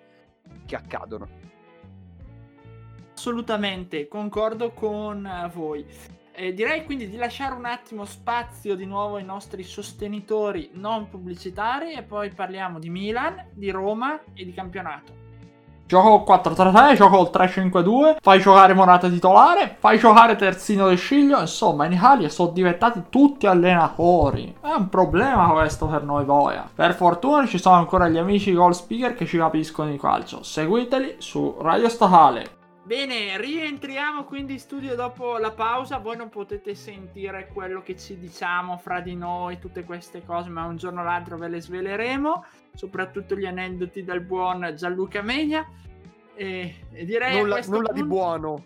che 0.65 0.75
accadono. 0.77 1.27
Assolutamente, 3.13 4.07
concordo 4.07 4.71
con 4.71 5.29
voi. 5.53 5.85
Eh, 6.33 6.53
direi 6.53 6.85
quindi 6.85 7.09
di 7.09 7.17
lasciare 7.17 7.53
un 7.53 7.65
attimo 7.65 8.05
spazio 8.05 8.75
di 8.75 8.85
nuovo 8.85 9.17
ai 9.17 9.25
nostri 9.25 9.63
sostenitori 9.63 10.69
non 10.73 11.09
pubblicitari 11.09 11.93
e 11.93 12.03
poi 12.03 12.29
parliamo 12.29 12.79
di 12.79 12.89
Milan, 12.89 13.47
di 13.53 13.69
Roma 13.69 14.19
e 14.33 14.45
di 14.45 14.53
campionato. 14.53 15.21
Gioco 15.91 16.23
4-3-3, 16.25 16.95
gioco 16.95 17.29
3-5-2, 17.33 18.15
fai 18.21 18.39
giocare 18.39 18.73
Morata 18.73 19.09
titolare, 19.09 19.75
fai 19.77 19.99
giocare 19.99 20.37
Terzino 20.37 20.87
del 20.87 20.97
Sciglio, 20.97 21.37
insomma 21.37 21.85
in 21.85 21.91
Italia 21.91 22.29
sono 22.29 22.51
diventati 22.51 23.03
tutti 23.09 23.45
allenatori. 23.45 24.55
È 24.61 24.71
un 24.71 24.87
problema 24.87 25.49
questo 25.49 25.87
per 25.87 26.03
noi 26.03 26.23
Voia. 26.23 26.65
Per 26.73 26.93
fortuna 26.93 27.45
ci 27.45 27.57
sono 27.57 27.75
ancora 27.75 28.07
gli 28.07 28.17
amici 28.17 28.53
goal 28.53 28.73
speaker 28.73 29.15
che 29.15 29.25
ci 29.25 29.37
capiscono 29.37 29.89
di 29.89 29.99
calcio. 29.99 30.43
Seguiteli 30.43 31.15
su 31.17 31.57
Radio 31.59 31.89
Statale. 31.89 32.60
Bene, 32.83 33.37
rientriamo 33.37 34.23
quindi 34.23 34.53
in 34.53 34.59
studio 34.59 34.95
dopo 34.95 35.37
la 35.37 35.51
pausa. 35.51 35.99
Voi 35.99 36.17
non 36.17 36.29
potete 36.29 36.73
sentire 36.73 37.47
quello 37.53 37.83
che 37.83 37.95
ci 37.95 38.17
diciamo 38.17 38.77
fra 38.77 39.01
di 39.01 39.15
noi, 39.15 39.59
tutte 39.59 39.83
queste 39.83 40.25
cose, 40.25 40.49
ma 40.49 40.65
un 40.65 40.77
giorno 40.77 41.01
o 41.01 41.03
l'altro 41.03 41.37
ve 41.37 41.47
le 41.47 41.61
sveleremo. 41.61 42.43
Soprattutto 42.73 43.35
gli 43.35 43.45
aneddoti 43.45 44.03
del 44.03 44.21
buon 44.21 44.73
Gianluca 44.75 45.21
Megna. 45.21 45.67
E, 46.33 46.87
e 46.91 47.05
direi 47.05 47.39
nulla, 47.39 47.59
nulla 47.67 47.89
punto, 47.89 47.93
di 47.93 48.03
buono. 48.03 48.65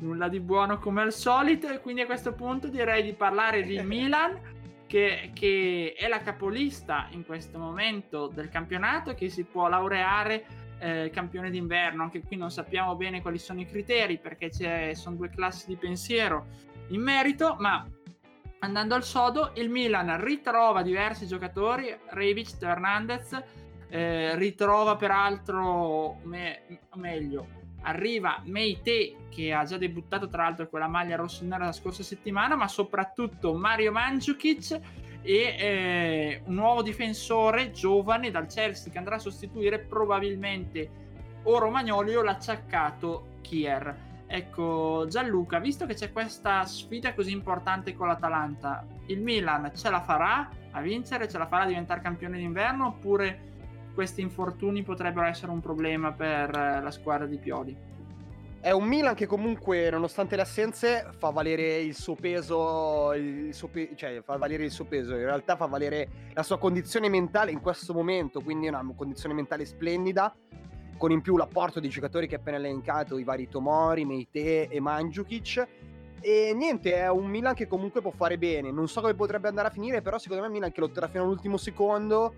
Nulla 0.00 0.28
di 0.28 0.40
buono 0.40 0.78
come 0.78 1.00
al 1.00 1.12
solito. 1.12 1.66
E 1.68 1.80
quindi 1.80 2.02
a 2.02 2.06
questo 2.06 2.34
punto 2.34 2.68
direi 2.68 3.02
di 3.02 3.14
parlare 3.14 3.62
di 3.62 3.80
Milan. 3.82 4.52
Che, 4.86 5.30
che 5.32 5.94
è 5.96 6.06
la 6.06 6.20
capolista 6.20 7.08
in 7.12 7.24
questo 7.24 7.58
momento 7.58 8.28
del 8.28 8.50
campionato, 8.50 9.14
che 9.14 9.28
si 9.30 9.42
può 9.42 9.66
laureare 9.66 10.44
eh, 10.78 11.10
campione 11.12 11.50
d'inverno. 11.50 12.02
Anche 12.02 12.22
qui 12.22 12.36
non 12.36 12.50
sappiamo 12.50 12.94
bene 12.96 13.22
quali 13.22 13.38
sono 13.38 13.60
i 13.60 13.66
criteri 13.66 14.18
perché 14.18 14.50
sono 14.94 15.16
due 15.16 15.30
classi 15.30 15.66
di 15.66 15.76
pensiero 15.76 16.46
in 16.88 17.00
merito, 17.00 17.56
ma 17.58 17.86
andando 18.60 18.94
al 18.94 19.04
sodo, 19.04 19.52
il 19.56 19.68
Milan 19.68 20.22
ritrova 20.22 20.82
diversi 20.82 21.26
giocatori, 21.26 21.94
Rebic, 22.08 22.60
Hernandez, 22.60 23.42
eh, 23.88 24.36
ritrova 24.36 24.96
peraltro, 24.96 26.18
me, 26.22 26.80
meglio, 26.94 27.62
arriva 27.82 28.40
Meite 28.44 29.28
che 29.28 29.52
ha 29.52 29.64
già 29.64 29.76
debuttato 29.76 30.28
tra 30.28 30.44
l'altro 30.44 30.68
con 30.68 30.80
la 30.80 30.88
maglia 30.88 31.16
rossonera 31.16 31.64
la 31.64 31.72
scorsa 31.72 32.02
settimana, 32.02 32.56
ma 32.56 32.68
soprattutto 32.68 33.54
Mario 33.54 33.92
Mandzukic 33.92 34.80
e 35.24 35.56
eh, 35.58 36.42
un 36.44 36.54
nuovo 36.54 36.82
difensore 36.82 37.70
giovane 37.70 38.30
dal 38.30 38.46
Chelsea 38.46 38.92
che 38.92 38.98
andrà 38.98 39.14
a 39.14 39.18
sostituire 39.18 39.78
probabilmente 39.78 41.02
o 41.44 41.58
Romagnoli 41.58 42.14
o 42.14 42.22
l'acciaccato 42.22 43.38
Kier. 43.40 44.12
Ecco, 44.26 45.06
Gianluca, 45.08 45.58
visto 45.58 45.86
che 45.86 45.94
c'è 45.94 46.12
questa 46.12 46.64
sfida 46.66 47.14
così 47.14 47.32
importante 47.32 47.94
con 47.94 48.08
l'Atalanta, 48.08 48.86
il 49.06 49.20
Milan 49.20 49.70
ce 49.74 49.90
la 49.90 50.02
farà 50.02 50.50
a 50.72 50.80
vincere? 50.80 51.28
Ce 51.28 51.38
la 51.38 51.46
farà 51.46 51.64
a 51.64 51.66
diventare 51.68 52.02
campione 52.02 52.36
d'inverno? 52.36 52.86
Oppure 52.86 53.52
questi 53.94 54.20
infortuni 54.20 54.82
potrebbero 54.82 55.26
essere 55.26 55.52
un 55.52 55.60
problema 55.60 56.12
per 56.12 56.50
la 56.50 56.90
squadra 56.90 57.26
di 57.26 57.38
Pioli? 57.38 57.93
È 58.64 58.70
un 58.70 58.86
Milan 58.86 59.14
che 59.14 59.26
comunque, 59.26 59.90
nonostante 59.90 60.36
le 60.36 60.40
assenze, 60.40 61.10
fa 61.18 61.28
valere 61.28 61.80
il 61.80 61.94
suo 61.94 62.14
peso, 62.14 63.12
il 63.12 63.52
suo 63.52 63.68
pe- 63.68 63.90
cioè 63.94 64.22
fa 64.24 64.38
valere 64.38 64.64
il 64.64 64.70
suo 64.70 64.86
peso, 64.86 65.12
in 65.12 65.24
realtà 65.24 65.54
fa 65.54 65.66
valere 65.66 66.08
la 66.32 66.42
sua 66.42 66.56
condizione 66.56 67.10
mentale 67.10 67.50
in 67.50 67.60
questo 67.60 67.92
momento, 67.92 68.40
quindi 68.40 68.66
una 68.66 68.82
condizione 68.96 69.34
mentale 69.34 69.66
splendida, 69.66 70.34
con 70.96 71.10
in 71.10 71.20
più 71.20 71.36
l'apporto 71.36 71.78
dei 71.78 71.90
giocatori 71.90 72.26
che 72.26 72.36
ha 72.36 72.38
appena 72.38 72.56
elencato, 72.56 73.18
i 73.18 73.22
vari 73.22 73.50
Tomori, 73.50 74.06
Meite 74.06 74.68
e 74.68 74.80
Mandzukic. 74.80 75.68
E 76.22 76.52
niente, 76.54 76.94
è 76.94 77.10
un 77.10 77.26
Milan 77.26 77.52
che 77.52 77.66
comunque 77.66 78.00
può 78.00 78.12
fare 78.12 78.38
bene. 78.38 78.72
Non 78.72 78.88
so 78.88 79.02
come 79.02 79.12
potrebbe 79.12 79.48
andare 79.48 79.68
a 79.68 79.72
finire, 79.72 80.00
però 80.00 80.16
secondo 80.16 80.42
me 80.42 80.48
Milan 80.48 80.72
che 80.72 80.80
lotterà 80.80 81.08
fino 81.08 81.24
all'ultimo 81.24 81.58
secondo 81.58 82.32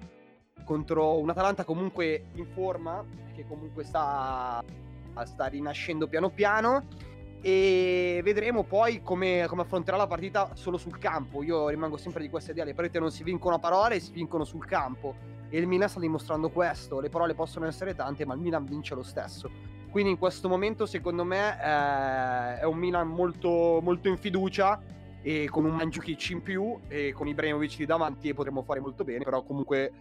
contro 0.64 1.20
un 1.20 1.30
Atalanta 1.30 1.62
comunque 1.62 2.24
in 2.34 2.46
forma, 2.46 3.04
che 3.32 3.46
comunque 3.46 3.84
sta 3.84 4.60
sta 5.24 5.46
rinascendo 5.46 6.06
piano 6.08 6.30
piano 6.30 6.84
e 7.46 8.20
vedremo 8.24 8.64
poi 8.64 9.02
come, 9.02 9.44
come, 9.46 9.62
affronterà 9.62 9.96
la 9.96 10.06
partita 10.08 10.50
solo 10.54 10.78
sul 10.78 10.98
campo. 10.98 11.42
Io 11.42 11.68
rimango 11.68 11.96
sempre 11.96 12.22
di 12.22 12.28
questa 12.28 12.50
idea, 12.50 12.64
le 12.64 12.74
partite 12.74 12.98
non 12.98 13.10
si 13.10 13.22
vincono 13.22 13.54
a 13.54 13.58
parole, 13.58 14.00
si 14.00 14.10
vincono 14.10 14.44
sul 14.44 14.64
campo 14.64 15.14
e 15.48 15.58
il 15.58 15.66
Milan 15.68 15.88
sta 15.88 16.00
dimostrando 16.00 16.50
questo, 16.50 16.98
le 16.98 17.08
parole 17.08 17.34
possono 17.34 17.66
essere 17.66 17.94
tante 17.94 18.24
ma 18.24 18.34
il 18.34 18.40
Milan 18.40 18.64
vince 18.64 18.94
lo 18.94 19.02
stesso. 19.02 19.48
Quindi 19.90 20.10
in 20.10 20.18
questo 20.18 20.48
momento 20.48 20.86
secondo 20.86 21.24
me 21.24 21.56
eh, 21.58 22.58
è 22.58 22.64
un 22.64 22.78
Milan 22.78 23.08
molto, 23.08 23.78
molto 23.80 24.08
in 24.08 24.16
fiducia 24.16 24.82
e 25.22 25.48
con 25.48 25.64
un 25.64 25.74
Mandzukic 25.74 26.30
in 26.30 26.42
più 26.42 26.78
e 26.88 27.12
con 27.12 27.28
Ibrahimovic 27.28 27.76
di 27.76 27.86
davanti 27.86 28.34
potremmo 28.34 28.62
fare 28.62 28.80
molto 28.80 29.04
bene, 29.04 29.24
però 29.24 29.42
comunque 29.42 29.92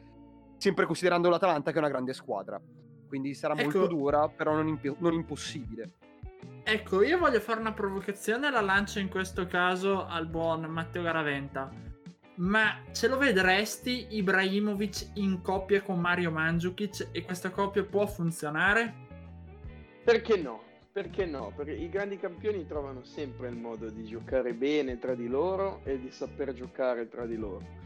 sempre 0.58 0.86
considerando 0.86 1.30
l'Atalanta 1.30 1.70
che 1.70 1.78
è 1.78 1.80
una 1.80 1.90
grande 1.90 2.14
squadra 2.14 2.60
quindi 3.08 3.34
sarà 3.34 3.54
ecco, 3.54 3.64
molto 3.64 3.88
dura, 3.88 4.28
però 4.28 4.56
non, 4.56 4.68
imp- 4.68 4.98
non, 5.00 5.14
impossibile. 5.14 5.92
Ecco, 6.64 7.04
io 7.04 7.18
voglio 7.18 7.40
fare 7.40 7.60
una 7.60 7.74
provocazione, 7.74 8.50
la 8.50 8.62
lancio 8.62 9.00
in 9.00 9.10
questo 9.10 9.46
caso 9.48 10.06
al 10.06 10.28
buon 10.28 10.64
Matteo 10.66 11.04
Garaventa. 11.04 11.72
Ma 12.38 12.82
ce 12.92 13.08
lo 13.08 13.18
vedresti 13.18 14.08
Ibrahimovic 14.10 15.12
in 15.14 15.42
coppia 15.42 15.82
con 15.82 16.00
Mario 16.00 16.32
Mandzukic 16.32 17.10
e 17.12 17.24
questa 17.24 17.50
coppia 17.50 17.84
può 17.84 18.06
funzionare? 18.06 18.94
Perché 20.04 20.38
no? 20.38 20.62
Perché 20.92 21.26
no? 21.26 21.54
Perché 21.56 21.74
i 21.74 21.90
grandi 21.90 22.18
campioni 22.18 22.66
trovano 22.66 23.04
sempre 23.04 23.48
il 23.50 23.56
modo 23.56 23.90
di 23.90 24.04
giocare 24.06 24.54
bene 24.54 24.98
tra 24.98 25.14
di 25.14 25.28
loro 25.28 25.82
e 25.84 26.00
di 26.00 26.12
saper 26.12 26.54
giocare 26.54 27.08
tra 27.08 27.26
di 27.26 27.38
loro 27.38 27.85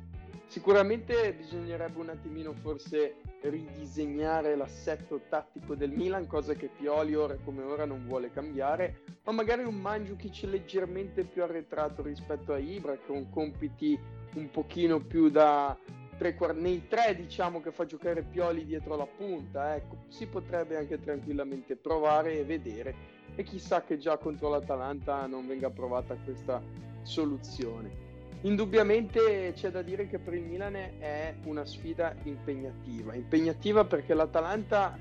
Sicuramente 0.50 1.32
bisognerebbe 1.36 2.00
un 2.00 2.10
attimino 2.10 2.54
forse 2.54 3.18
ridisegnare 3.44 4.56
l'assetto 4.56 5.22
tattico 5.30 5.76
del 5.76 5.92
Milan, 5.92 6.26
cosa 6.26 6.56
che 6.56 6.72
Pioli 6.76 7.14
ora 7.14 7.38
come 7.44 7.62
ora 7.62 7.86
non 7.86 8.08
vuole 8.08 8.32
cambiare, 8.32 9.04
ma 9.26 9.32
magari 9.32 9.64
un 9.64 9.76
Mandzukic 9.76 10.42
leggermente 10.50 11.24
più 11.24 11.44
arretrato 11.44 12.02
rispetto 12.02 12.52
a 12.52 12.58
Ibra, 12.58 12.98
con 12.98 13.30
compiti 13.30 13.98
un 14.34 14.50
pochino 14.50 15.00
più 15.00 15.30
da 15.30 15.78
tre, 16.18 16.36
nei 16.56 16.88
tre 16.88 17.16
diciamo 17.16 17.62
che 17.62 17.72
fa 17.72 17.86
giocare 17.86 18.24
Pioli 18.24 18.66
dietro 18.66 18.96
la 18.96 19.06
punta, 19.06 19.76
ecco, 19.76 19.98
si 20.08 20.26
potrebbe 20.26 20.78
anche 20.78 21.00
tranquillamente 21.00 21.76
provare 21.76 22.40
e 22.40 22.44
vedere 22.44 22.96
e 23.36 23.44
chissà 23.44 23.84
che 23.84 24.00
già 24.00 24.18
contro 24.18 24.50
l'Atalanta 24.50 25.28
non 25.28 25.46
venga 25.46 25.70
provata 25.70 26.16
questa 26.16 26.60
soluzione. 27.04 28.09
Indubbiamente 28.42 29.52
c'è 29.54 29.70
da 29.70 29.82
dire 29.82 30.08
che 30.08 30.18
per 30.18 30.34
il 30.34 30.44
Milan 30.44 30.74
è 30.74 31.36
una 31.44 31.66
sfida 31.66 32.16
impegnativa, 32.24 33.14
impegnativa 33.14 33.84
perché 33.84 34.14
l'Atalanta, 34.14 34.98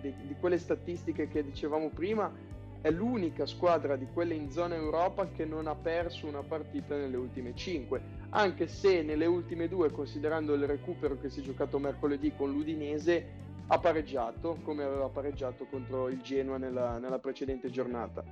di, 0.00 0.14
di, 0.24 0.36
quelle 0.38 0.56
statistiche 0.56 1.26
che 1.26 1.42
dicevamo 1.42 1.90
prima, 1.90 2.32
è 2.80 2.90
l'unica 2.92 3.44
squadra 3.44 3.96
di 3.96 4.06
quelle 4.12 4.34
in 4.34 4.52
zona 4.52 4.76
Europa 4.76 5.28
che 5.30 5.44
non 5.44 5.66
ha 5.66 5.74
perso 5.74 6.28
una 6.28 6.44
partita 6.44 6.94
nelle 6.94 7.16
ultime 7.16 7.56
5, 7.56 8.00
anche 8.30 8.68
se 8.68 9.02
nelle 9.02 9.26
ultime 9.26 9.66
due, 9.66 9.90
considerando 9.90 10.54
il 10.54 10.64
recupero 10.64 11.18
che 11.18 11.28
si 11.28 11.40
è 11.40 11.42
giocato 11.42 11.80
mercoledì 11.80 12.34
con 12.36 12.52
l'Udinese, 12.52 13.44
ha 13.66 13.78
pareggiato 13.80 14.58
come 14.62 14.84
aveva 14.84 15.08
pareggiato 15.08 15.66
contro 15.66 16.08
il 16.08 16.20
Genoa 16.20 16.56
nella, 16.56 16.98
nella 16.98 17.18
precedente 17.18 17.68
giornata. 17.68 18.22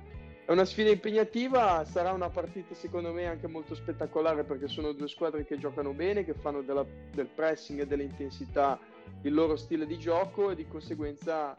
È 0.45 0.51
una 0.51 0.63
sfida 0.65 0.91
impegnativa, 0.91 1.83
sarà 1.85 2.11
una 2.11 2.29
partita 2.29 2.75
secondo 2.75 3.11
me 3.11 3.25
anche 3.25 3.47
molto 3.47 3.73
spettacolare 3.73 4.43
perché 4.43 4.67
sono 4.67 4.91
due 4.91 5.07
squadre 5.07 5.43
che 5.43 5.57
giocano 5.57 5.91
bene, 5.91 6.23
che 6.23 6.35
fanno 6.35 6.61
della, 6.61 6.85
del 7.11 7.25
pressing 7.25 7.79
e 7.79 7.87
dell'intensità 7.87 8.79
il 9.23 9.33
loro 9.33 9.55
stile 9.55 9.87
di 9.87 9.97
gioco 9.97 10.51
e 10.51 10.55
di 10.55 10.67
conseguenza 10.67 11.57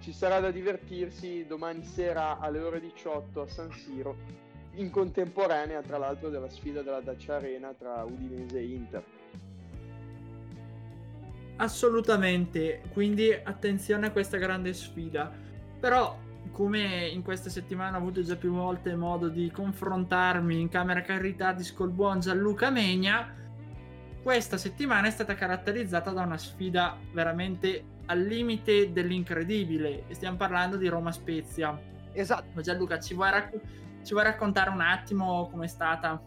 ci 0.00 0.12
sarà 0.12 0.40
da 0.40 0.50
divertirsi 0.50 1.46
domani 1.46 1.82
sera 1.84 2.38
alle 2.38 2.60
ore 2.60 2.80
18 2.80 3.40
a 3.40 3.46
San 3.48 3.72
Siro 3.72 4.16
in 4.74 4.90
contemporanea 4.90 5.80
tra 5.80 5.96
l'altro 5.96 6.28
della 6.28 6.50
sfida 6.50 6.82
della 6.82 7.00
Dacia 7.00 7.36
Arena 7.36 7.72
tra 7.72 8.04
Udinese 8.04 8.58
e 8.58 8.64
Inter. 8.64 9.04
Assolutamente, 11.56 12.82
quindi 12.92 13.32
attenzione 13.32 14.08
a 14.08 14.12
questa 14.12 14.36
grande 14.36 14.74
sfida. 14.74 15.32
Però 15.80 16.26
come 16.50 17.06
in 17.06 17.22
queste 17.22 17.50
settimane 17.50 17.96
ho 17.96 18.00
avuto 18.00 18.22
già 18.22 18.36
più 18.36 18.52
volte 18.52 18.94
modo 18.94 19.28
di 19.28 19.50
confrontarmi 19.50 20.60
in 20.60 20.68
camera 20.68 21.02
Caritas 21.02 21.72
col 21.72 21.90
buon 21.90 22.20
Gianluca 22.20 22.70
Megna, 22.70 23.34
questa 24.22 24.56
settimana 24.56 25.06
è 25.06 25.10
stata 25.10 25.34
caratterizzata 25.34 26.10
da 26.10 26.22
una 26.22 26.36
sfida 26.36 26.96
veramente 27.12 27.84
al 28.06 28.20
limite 28.20 28.92
dell'incredibile. 28.92 30.04
Stiamo 30.10 30.36
parlando 30.36 30.76
di 30.76 30.88
Roma 30.88 31.12
Spezia. 31.12 31.80
Esatto. 32.12 32.60
Gianluca, 32.60 32.98
ci 32.98 33.14
vuoi, 33.14 33.30
racc- 33.30 33.60
ci 34.02 34.12
vuoi 34.12 34.24
raccontare 34.24 34.70
un 34.70 34.80
attimo 34.80 35.48
com'è 35.50 35.66
stata? 35.66 36.20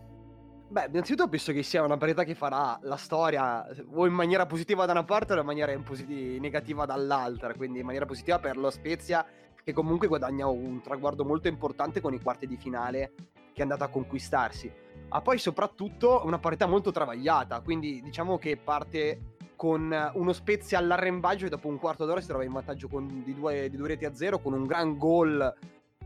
Beh, 0.69 0.85
innanzitutto 0.89 1.27
penso 1.27 1.51
che 1.51 1.63
sia 1.63 1.83
una 1.83 1.97
parità 1.97 2.23
che 2.23 2.33
farà 2.33 2.79
la 2.83 2.95
storia 2.95 3.67
o 3.91 4.05
in 4.05 4.13
maniera 4.13 4.45
positiva 4.45 4.85
da 4.85 4.93
una 4.93 5.03
parte 5.03 5.33
o 5.33 5.39
in 5.39 5.45
maniera 5.45 5.73
in 5.73 5.83
posit- 5.83 6.39
negativa 6.39 6.85
dall'altra. 6.85 7.53
Quindi 7.53 7.79
in 7.79 7.85
maniera 7.85 8.05
positiva 8.05 8.39
per 8.39 8.57
lo 8.57 8.69
Spezia 8.69 9.25
che 9.63 9.73
comunque 9.73 10.07
guadagna 10.07 10.47
un 10.47 10.81
traguardo 10.81 11.23
molto 11.23 11.47
importante 11.47 12.01
con 12.01 12.13
i 12.13 12.21
quarti 12.21 12.47
di 12.47 12.57
finale 12.57 13.13
che 13.53 13.59
è 13.59 13.61
andata 13.61 13.85
a 13.85 13.89
conquistarsi. 13.89 14.71
Ha 15.09 15.21
poi 15.21 15.37
soprattutto 15.37 16.21
una 16.25 16.39
parità 16.39 16.65
molto 16.65 16.91
travagliata, 16.91 17.59
quindi 17.61 18.01
diciamo 18.01 18.37
che 18.37 18.57
parte 18.57 19.35
con 19.55 20.11
uno 20.13 20.33
Spezia 20.33 20.79
all'arrembaggio 20.79 21.45
e 21.45 21.49
dopo 21.49 21.67
un 21.67 21.77
quarto 21.77 22.05
d'ora 22.05 22.19
si 22.19 22.27
trova 22.27 22.43
in 22.43 22.51
vantaggio 22.51 22.87
con, 22.87 23.21
di, 23.23 23.35
due, 23.35 23.69
di 23.69 23.77
due 23.77 23.89
reti 23.89 24.05
a 24.05 24.15
zero 24.15 24.39
con 24.39 24.53
un 24.53 24.65
gran 24.65 24.97
gol 24.97 25.53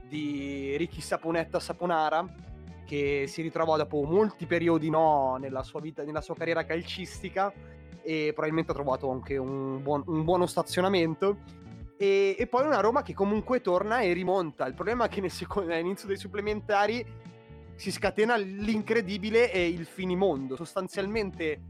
di 0.09 0.75
Ricky 0.75 0.99
Saponetta 0.99 1.59
Saponara 1.59 2.25
che 2.85 3.25
si 3.27 3.41
ritrovò 3.41 3.77
dopo 3.77 4.03
molti 4.03 4.45
periodi 4.45 4.89
no 4.89 5.37
nella 5.39 5.63
sua 5.63 5.79
vita, 5.79 6.03
nella 6.03 6.21
sua 6.21 6.35
carriera 6.35 6.65
calcistica 6.65 7.51
e 8.01 8.31
probabilmente 8.33 8.71
ha 8.71 8.75
trovato 8.75 9.09
anche 9.09 9.37
un, 9.37 9.81
buon, 9.81 10.03
un 10.07 10.23
buono 10.23 10.45
stazionamento 10.45 11.37
e, 11.97 12.35
e, 12.37 12.47
poi 12.47 12.65
una 12.65 12.81
Roma 12.81 13.01
che 13.01 13.13
comunque 13.13 13.61
torna 13.61 14.01
e 14.01 14.13
rimonta. 14.13 14.65
Il 14.67 14.73
problema 14.73 15.05
è 15.05 15.09
che 15.09 15.27
secondo, 15.29 15.73
all'inizio 15.73 16.07
dei 16.07 16.17
supplementari 16.17 17.05
si 17.75 17.91
scatena 17.91 18.35
l'incredibile 18.35 19.51
e 19.51 19.67
il 19.67 19.85
finimondo. 19.85 20.55
Sostanzialmente 20.55 21.61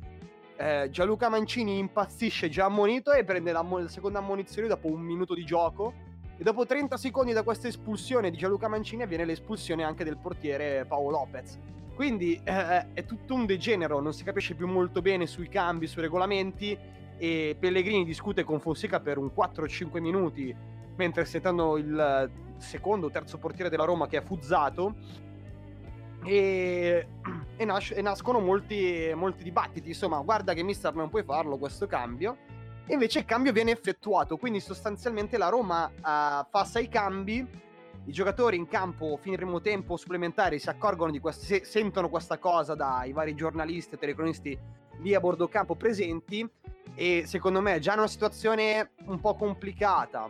eh, 0.58 0.88
Gianluca 0.89 1.30
Mancini 1.30 1.78
impazzisce 1.78 2.50
già 2.50 2.65
ammonito 2.65 3.12
e 3.12 3.23
prende 3.23 3.52
la, 3.52 3.62
la 3.67 3.88
seconda 3.88 4.19
ammonizione 4.19 4.67
dopo 4.67 4.88
un 4.88 5.02
minuto 5.02 5.34
di 5.34 5.45
gioco. 5.45 5.93
E 6.38 6.43
dopo 6.43 6.65
30 6.65 6.97
secondi 6.97 7.32
da 7.32 7.43
questa 7.43 7.67
espulsione 7.67 8.30
di 8.30 8.38
Gianluca 8.38 8.67
Mancini 8.67 9.04
avviene 9.04 9.26
l'espulsione 9.26 9.84
anche 9.84 10.04
del 10.04 10.17
portiere 10.17 10.86
Paolo 10.86 11.12
Lopez. 11.12 11.58
Quindi 11.95 12.41
eh, 12.43 12.93
è 12.93 13.06
tutto 13.06 13.34
un 13.34 13.45
degenero, 13.45 14.02
non 14.02 14.13
si 14.13 14.26
capisce 14.26 14.54
più 14.54 14.67
molto 14.67 15.02
bene 15.02 15.28
sui 15.28 15.47
cambi, 15.47 15.88
sui 15.88 16.02
regolamenti 16.02 16.78
e 17.17 17.56
Pellegrini 17.60 18.04
discute 18.04 18.43
con 18.43 18.60
Fonseca 18.60 18.99
per 18.99 19.17
un 19.17 19.32
4-5 19.36 20.01
minuti 20.01 20.56
mentre 20.95 21.25
settando 21.25 21.78
il 21.78 22.32
secondo 22.58 23.08
o 23.08 23.10
terzo 23.10 23.38
portiere 23.38 23.69
della 23.69 23.86
Roma 23.86 24.08
che 24.08 24.17
è 24.17 24.21
Fuzzato 24.21 24.95
e, 26.23 27.08
e, 27.56 27.65
nas- 27.65 27.91
e 27.91 28.01
nascono 28.01 28.39
molti, 28.39 29.12
molti, 29.15 29.43
dibattiti. 29.43 29.89
Insomma 29.89 30.19
guarda 30.21 30.54
che 30.54 30.63
mister 30.63 30.93
non 30.93 31.10
puoi 31.10 31.23
farlo 31.23 31.58
questo 31.58 31.88
cambio. 31.88 32.38
E 32.88 32.93
invece 32.93 33.19
il 33.19 33.25
cambio 33.25 33.51
viene 33.51 33.71
effettuato 33.71 34.38
quindi 34.38 34.60
sostanzialmente 34.60 35.38
la 35.38 35.49
Roma 35.49 35.86
uh, 35.86 36.47
fa 36.49 36.65
sei 36.65 36.88
cambi. 36.88 37.63
I 38.08 38.12
giocatori 38.12 38.56
in 38.56 38.67
campo 38.67 39.17
primo 39.19 39.62
tempo 39.62 39.97
supplementari 39.97 40.60
si 40.60 40.69
accorgono 40.69 41.10
di 41.10 41.19
questo 41.19 41.43
se- 41.43 41.65
sentono 41.65 42.08
questa 42.08 42.38
cosa 42.38 42.75
dai 42.75 43.12
vari 43.13 43.34
giornalisti 43.34 43.95
e 43.95 43.97
telecronisti 43.97 44.60
lì 44.99 45.15
a 45.15 45.19
bordo 45.19 45.47
campo 45.47 45.73
presenti 45.75 46.47
e 46.95 47.23
secondo 47.25 47.62
me 47.62 47.75
è 47.75 47.79
già 47.79 47.93
una 47.93 48.08
situazione 48.08 48.91
un 49.05 49.19
po' 49.19 49.36
complicata 49.36 50.29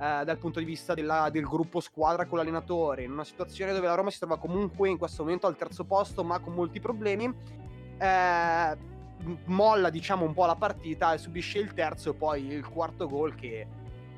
eh, 0.00 0.24
dal 0.24 0.38
punto 0.38 0.58
di 0.58 0.64
vista 0.64 0.94
della, 0.94 1.28
del 1.30 1.44
gruppo 1.44 1.80
squadra 1.80 2.26
con 2.26 2.38
l'allenatore, 2.38 3.02
in 3.02 3.12
una 3.12 3.24
situazione 3.24 3.72
dove 3.72 3.86
la 3.86 3.94
Roma 3.94 4.10
si 4.10 4.18
trova 4.18 4.38
comunque 4.38 4.88
in 4.88 4.96
questo 4.96 5.22
momento 5.22 5.46
al 5.46 5.56
terzo 5.56 5.84
posto 5.84 6.24
ma 6.24 6.38
con 6.38 6.54
molti 6.54 6.80
problemi, 6.80 7.32
eh, 7.98 8.76
molla 9.44 9.90
diciamo 9.90 10.24
un 10.24 10.32
po' 10.32 10.46
la 10.46 10.56
partita 10.56 11.12
e 11.12 11.18
subisce 11.18 11.58
il 11.58 11.74
terzo 11.74 12.10
e 12.10 12.14
poi 12.14 12.46
il 12.46 12.66
quarto 12.68 13.08
gol 13.08 13.34
che 13.34 13.66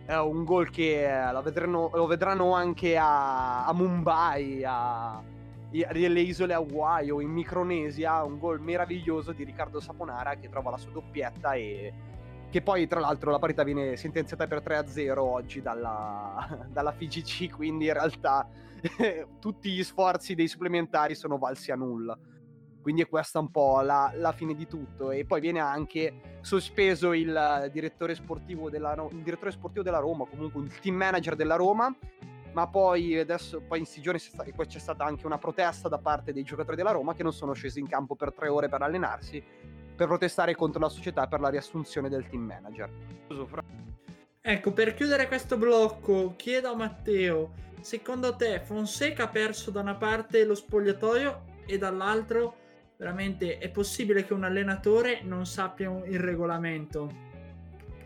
è 0.05 0.17
un 0.17 0.45
gol 0.45 0.71
che 0.71 1.05
eh, 1.05 1.33
lo 1.33 1.43
vedranno, 1.43 1.91
lo 1.93 2.07
vedranno 2.07 2.53
anche 2.53 2.97
a, 2.97 3.65
a 3.67 3.73
Mumbai, 3.73 4.65
a, 4.65 5.23
delle 5.71 6.21
isole 6.21 6.53
Hawaii 6.53 7.11
o 7.11 7.21
in 7.21 7.31
Micronesia, 7.31 8.23
un 8.25 8.39
gol 8.39 8.61
meraviglioso 8.61 9.33
di 9.33 9.45
Riccardo 9.45 9.81
Saponara 9.81 10.35
che 10.35 10.49
trova 10.49 10.71
la 10.71 10.77
sua 10.77 10.91
doppietta 10.91 11.53
e 11.55 11.93
che 12.51 12.63
poi 12.63 12.89
tra 12.89 12.99
l'altro 12.99 13.31
la 13.31 13.39
parità 13.39 13.63
viene 13.63 13.97
sentenziata 13.97 14.49
per 14.49 14.61
3-0 14.61 15.19
oggi 15.19 15.63
dalla, 15.63 16.67
dalla 16.69 16.91
FIGC, 16.91 17.55
quindi 17.55 17.87
in 17.87 17.93
realtà 17.93 18.49
tutti 19.39 19.71
gli 19.71 19.85
sforzi 19.85 20.35
dei 20.35 20.49
supplementari 20.49 21.15
sono 21.15 21.39
valsi 21.39 21.71
a 21.71 21.77
nulla. 21.77 22.19
Quindi 22.83 23.03
è 23.03 23.09
questa 23.09 23.39
un 23.39 23.51
po' 23.51 23.83
la, 23.83 24.11
la 24.17 24.33
fine 24.33 24.55
di 24.55 24.67
tutto. 24.67 25.11
E 25.11 25.25
poi 25.27 25.41
viene 25.41 25.61
anche 25.61 26.39
sospeso 26.41 27.13
il 27.13 27.69
direttore 27.71 28.15
sportivo 28.15 28.71
della, 28.71 28.95
il 29.11 29.23
direttore 29.23 29.51
sportivo 29.51 29.83
della 29.83 29.99
Roma, 29.99 30.25
comunque 30.25 30.63
il 30.63 30.81
team 30.81 30.97
manager 30.97 31.37
della 31.37 31.57
Roma, 31.57 31.95
ma 32.53 32.67
poi 32.67 33.19
adesso 33.19 33.61
poi 33.61 33.79
in 33.79 33.85
questi 33.85 34.01
giorni 34.01 34.21
c'è 34.21 34.79
stata 34.79 35.05
anche 35.05 35.27
una 35.27 35.39
protesta 35.39 35.89
da 35.89 35.99
parte 35.99 36.33
dei 36.33 36.43
giocatori 36.43 36.77
della 36.77 36.91
Roma 36.91 37.15
che 37.15 37.23
non 37.23 37.33
sono 37.33 37.53
scesi 37.53 37.81
in 37.81 37.89
campo 37.89 38.15
per 38.15 38.33
tre 38.33 38.49
ore 38.49 38.69
per 38.69 38.83
allenarsi 38.83 39.43
per 40.01 40.09
protestare 40.09 40.55
contro 40.55 40.81
la 40.81 40.89
società 40.89 41.27
per 41.27 41.41
la 41.41 41.51
riassunzione 41.51 42.09
del 42.09 42.27
team 42.27 42.43
manager. 42.43 42.89
Ecco, 44.41 44.73
per 44.73 44.95
chiudere 44.95 45.29
questo 45.29 45.59
blocco, 45.59 46.33
chiedo 46.37 46.71
a 46.71 46.75
Matteo, 46.75 47.53
secondo 47.83 48.35
te 48.35 48.61
Fonseca 48.61 49.25
ha 49.25 49.29
perso 49.29 49.71
da 49.71 49.81
una 49.81 49.97
parte 49.97 50.45
lo 50.47 50.55
spogliatoio 50.55 51.43
e 51.67 51.77
dall'altro 51.77 52.57
veramente 52.97 53.59
è 53.59 53.69
possibile 53.69 54.25
che 54.25 54.33
un 54.33 54.45
allenatore 54.45 55.21
non 55.23 55.45
sappia 55.45 55.91
il 56.07 56.19
regolamento? 56.19 57.30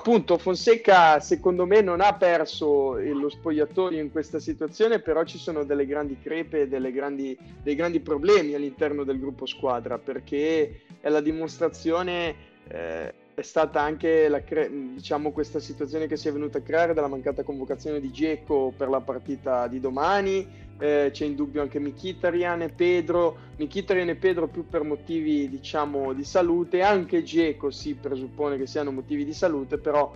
Appunto 0.05 0.37
Fonseca 0.37 1.19
secondo 1.19 1.65
me 1.65 1.81
non 1.81 2.03
ha 2.03 2.13
perso 2.13 2.99
lo 2.99 3.31
spogliatoio 3.31 4.03
in 4.03 4.13
questa 4.13 4.39
situazione, 4.39 4.99
però 4.99 5.25
ci 5.25 5.39
sono 5.39 5.65
delle 5.65 5.87
grandi 5.87 6.19
crepe 6.23 6.61
e 6.61 6.93
grandi, 6.93 7.35
dei 7.63 7.75
grandi 7.75 8.01
problemi 8.01 8.53
all'interno 8.53 9.03
del 9.03 9.19
gruppo 9.19 9.47
squadra 9.47 9.97
perché 9.97 10.83
è 11.01 11.09
la 11.09 11.23
dimostrazione 11.23 12.37
eh, 12.69 13.15
è 13.35 13.43
stata 13.43 13.81
anche 13.81 14.29
la 14.29 14.41
diciamo, 14.95 15.33
questa 15.33 15.59
situazione 15.59 16.07
che 16.07 16.17
si 16.17 16.29
è 16.29 16.33
venuta 16.33 16.59
a 16.59 16.61
creare 16.61 16.95
dalla 16.95 17.09
mancata 17.09 17.43
convocazione 17.43 17.99
di 17.99 18.13
Geco 18.13 18.73
per 18.77 18.89
la 18.89 19.01
partita 19.01 19.67
di 19.67 19.81
domani. 19.81 20.63
Eh, 20.79 21.11
c'è 21.13 21.25
in 21.25 21.35
dubbio 21.35 21.61
anche 21.61 21.81
Mkhitaryan 21.81 22.63
e 22.63 22.69
Pedro. 22.69 23.37
Mkhitaryan 23.57 24.11
e 24.11 24.15
Pedro 24.15 24.47
più 24.47 24.69
per 24.69 24.85
motivi 24.85 25.49
diciamo, 25.49 26.13
di 26.13 26.25
salute, 26.25 26.83
anche 26.83 27.25
Geco 27.25 27.71
si 27.71 27.95
presuppone 27.95 28.57
che 28.57 28.67
siano 28.67 28.93
motivi 28.93 29.25
di 29.25 29.33
salute, 29.33 29.79
però 29.79 30.13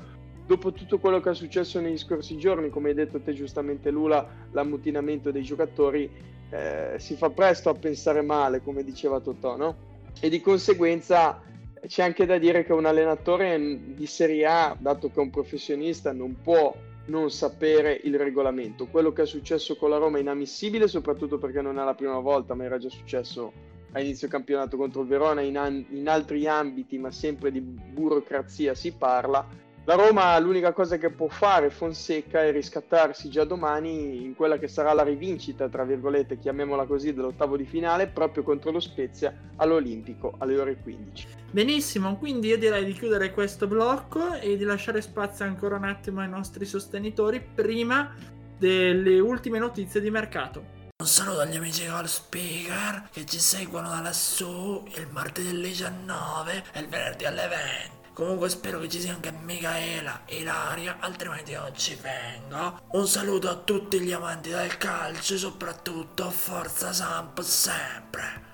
dopo 0.47 0.73
tutto 0.73 0.99
quello 0.99 1.21
che 1.21 1.31
è 1.31 1.35
successo 1.35 1.81
negli 1.81 1.99
scorsi 1.99 2.39
giorni, 2.39 2.71
come 2.71 2.91
hai 2.91 2.95
detto 2.95 3.21
te 3.21 3.33
giustamente 3.33 3.91
Lula, 3.91 4.27
l'ammutinamento 4.53 5.33
dei 5.33 5.43
giocatori, 5.43 6.11
eh, 6.51 6.95
si 6.99 7.17
fa 7.17 7.31
presto 7.31 7.69
a 7.69 7.75
pensare 7.75 8.23
male, 8.23 8.63
come 8.63 8.85
diceva 8.85 9.21
Totò, 9.21 9.57
no? 9.57 9.87
E 10.21 10.29
di 10.29 10.41
conseguenza 10.41 11.43
c'è 11.87 12.03
anche 12.03 12.27
da 12.27 12.39
dire 12.39 12.65
che 12.65 12.73
un 12.73 12.87
allenatore 12.87 13.59
di 13.95 14.07
Serie 14.07 14.47
A, 14.47 14.77
dato 14.79 15.09
che 15.09 15.17
è 15.17 15.23
un 15.23 15.31
professionista, 15.31 16.13
non 16.13 16.41
può 16.43 16.75
non 17.07 17.31
sapere 17.31 18.01
il 18.05 18.17
regolamento. 18.19 18.87
Quello 18.87 19.13
che 19.13 19.23
è 19.23 19.27
successo 19.27 19.77
con 19.77 19.91
la 19.91 19.97
Roma 19.97 20.19
è 20.19 20.21
inammissibile, 20.21 20.89
soprattutto 20.89 21.39
perché 21.39 21.61
non 21.61 21.79
è 21.79 21.85
la 21.85 21.95
prima 21.95 22.19
volta, 22.19 22.55
ma 22.55 22.65
era 22.65 22.79
già 22.79 22.89
successo 22.89 23.53
a 23.93 24.01
inizio 24.01 24.29
campionato 24.29 24.77
contro 24.77 25.03
il 25.03 25.09
Verona 25.09 25.41
in, 25.41 25.57
an- 25.57 25.87
in 25.91 26.09
altri 26.09 26.47
ambiti, 26.47 26.99
ma 26.99 27.11
sempre 27.11 27.51
di 27.51 27.61
burocrazia 27.61 28.75
si 28.75 28.93
parla 28.93 29.47
la 29.89 29.95
Roma 29.95 30.39
l'unica 30.39 30.75
cosa 30.75 30.99
che 30.99 31.09
può 31.09 31.29
fare 31.29 31.71
Fonseca 31.71 32.43
è 32.43 32.53
riscattarsi 32.53 33.31
già 33.31 33.45
domani 33.45 34.23
in 34.23 34.35
quella 34.35 34.59
che 34.59 34.69
sarà 34.69 34.93
la 34.93 35.03
rivincita, 35.03 35.67
tra 35.71 35.83
virgolette, 35.85 36.39
chiamiamola 36.39 36.85
così, 36.85 37.15
dell'ottavo 37.15 37.57
di 37.57 37.65
finale 37.65 38.07
proprio 38.07 38.43
contro 38.43 38.71
lo 38.71 38.81
Spezia 38.81 39.35
all'Olimpico 39.57 40.35
alle 40.41 40.59
ore 40.61 40.77
15. 40.77 41.29
Benissimo, 41.51 42.19
quindi 42.19 42.49
io 42.49 42.59
direi 42.59 42.85
di 42.85 42.93
chiudere 42.93 43.33
questo 43.33 43.67
blocco 43.67 44.35
e 44.35 44.59
di 44.59 44.65
lasciare 44.65 45.01
spazio 45.01 45.47
ancora 45.47 45.77
un 45.77 45.85
attimo 45.85 46.21
ai 46.21 46.29
nostri 46.29 46.67
sostenitori 46.67 47.41
prima 47.41 48.15
delle 48.59 49.19
ultime 49.21 49.59
notizie 49.59 50.03
di 50.03 50.11
mercato. 50.11 50.77
Un 50.99 51.07
saluto 51.07 51.41
agli 51.41 51.57
amici 51.57 51.87
call 51.87 52.05
speaker 52.05 53.09
che 53.11 53.25
ci 53.25 53.39
seguono 53.39 53.89
da 53.89 54.03
lassù 54.03 54.85
il 54.97 55.09
martedì 55.13 55.49
alle 55.49 55.69
19 55.69 56.65
e 56.75 56.81
il 56.81 56.89
venerdì 56.89 57.25
alle 57.25 57.49
20. 57.49 57.98
Comunque 58.19 58.49
spero 58.49 58.81
che 58.81 58.89
ci 58.89 58.99
sia 58.99 59.13
anche 59.13 59.31
Michaela 59.31 60.23
e 60.25 60.39
Ilaria, 60.39 60.97
altrimenti 60.99 61.53
non 61.53 61.71
ci 61.73 61.97
vengo. 62.03 62.81
Un 62.91 63.07
saluto 63.07 63.49
a 63.49 63.55
tutti 63.55 64.01
gli 64.01 64.11
amanti 64.11 64.51
del 64.51 64.77
calcio 64.77 65.35
e 65.35 65.37
soprattutto 65.37 66.29
Forza 66.29 66.93
Samp 66.93 67.41
sempre. 67.43 68.47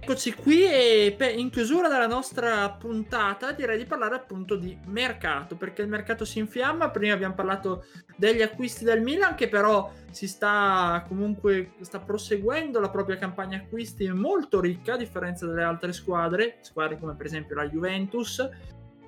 Eccoci 0.00 0.32
qui 0.32 0.64
e 0.64 1.14
in 1.36 1.50
chiusura 1.50 1.88
della 1.88 2.06
nostra 2.06 2.70
puntata 2.70 3.52
direi 3.52 3.76
di 3.76 3.84
parlare 3.84 4.14
appunto 4.14 4.56
di 4.56 4.78
mercato, 4.86 5.56
perché 5.56 5.82
il 5.82 5.88
mercato 5.88 6.24
si 6.24 6.38
infiamma, 6.38 6.88
prima 6.88 7.12
abbiamo 7.12 7.34
parlato 7.34 7.84
degli 8.16 8.40
acquisti 8.40 8.82
del 8.82 9.02
Milan 9.02 9.34
che 9.34 9.50
però 9.50 9.92
si 10.10 10.26
sta 10.26 11.04
comunque 11.06 11.74
sta 11.82 11.98
proseguendo 11.98 12.80
la 12.80 12.88
propria 12.88 13.18
campagna 13.18 13.58
acquisti 13.58 14.08
molto 14.08 14.58
ricca 14.58 14.94
a 14.94 14.96
differenza 14.96 15.44
delle 15.44 15.64
altre 15.64 15.92
squadre, 15.92 16.60
squadre 16.62 16.98
come 16.98 17.14
per 17.14 17.26
esempio 17.26 17.56
la 17.56 17.68
Juventus 17.68 18.48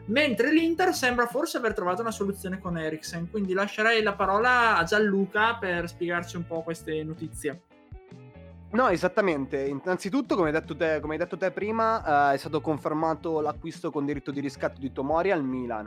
mentre 0.07 0.53
l'Inter 0.53 0.95
sembra 0.95 1.27
forse 1.27 1.57
aver 1.57 1.75
trovato 1.75 2.01
una 2.01 2.11
soluzione 2.11 2.59
con 2.59 2.79
Eriksen. 2.79 3.31
Quindi 3.31 3.53
lascerei 3.53 4.03
la 4.03 4.15
parola 4.15 4.77
a 4.77 4.85
Gianluca 4.85 5.57
per 5.57 5.89
spiegarci 5.89 6.37
un 6.37 6.47
po' 6.47 6.63
queste 6.63 7.03
notizie. 7.03 7.63
No, 8.71 8.89
esattamente. 8.89 9.65
Innanzitutto, 9.65 10.35
come 10.35 10.49
hai 10.49 10.53
detto 10.53 10.77
te, 10.77 11.01
hai 11.01 11.17
detto 11.17 11.37
te 11.37 11.51
prima, 11.53 12.31
uh, 12.31 12.35
è 12.35 12.37
stato 12.37 12.61
confermato 12.61 13.41
l'acquisto 13.41 13.93
con 13.93 14.05
diritto 14.05 14.33
di 14.33 14.41
riscatto 14.41 14.81
di 14.81 14.91
Tomori 14.91 15.31
al 15.31 15.45
Milan. 15.45 15.87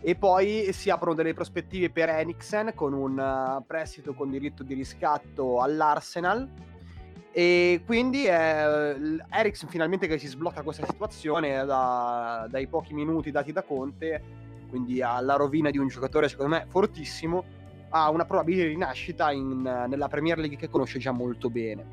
E 0.00 0.16
poi 0.16 0.72
si 0.72 0.90
aprono 0.90 1.14
delle 1.14 1.34
prospettive 1.34 1.90
per 1.90 2.08
Eriksen 2.08 2.72
con 2.74 2.94
un 2.94 3.18
uh, 3.18 3.64
prestito 3.64 4.14
con 4.14 4.30
diritto 4.30 4.62
di 4.62 4.74
riscatto 4.74 5.60
all'Arsenal 5.60 6.48
e 7.36 7.82
quindi 7.84 8.26
è 8.26 8.94
Eriksen 9.28 9.68
finalmente 9.68 10.06
che 10.06 10.18
si 10.18 10.28
sblocca 10.28 10.62
questa 10.62 10.86
situazione 10.86 11.64
da, 11.64 12.46
dai 12.48 12.68
pochi 12.68 12.94
minuti 12.94 13.32
dati 13.32 13.50
da 13.50 13.64
Conte, 13.64 14.22
quindi 14.68 15.02
alla 15.02 15.34
rovina 15.34 15.70
di 15.70 15.78
un 15.78 15.88
giocatore 15.88 16.28
secondo 16.28 16.54
me 16.54 16.66
fortissimo, 16.68 17.42
ha 17.88 18.08
una 18.10 18.24
probabile 18.24 18.66
rinascita 18.66 19.32
in, 19.32 19.62
nella 19.62 20.06
Premier 20.06 20.38
League 20.38 20.56
che 20.56 20.70
conosce 20.70 21.00
già 21.00 21.10
molto 21.10 21.50
bene. 21.50 21.84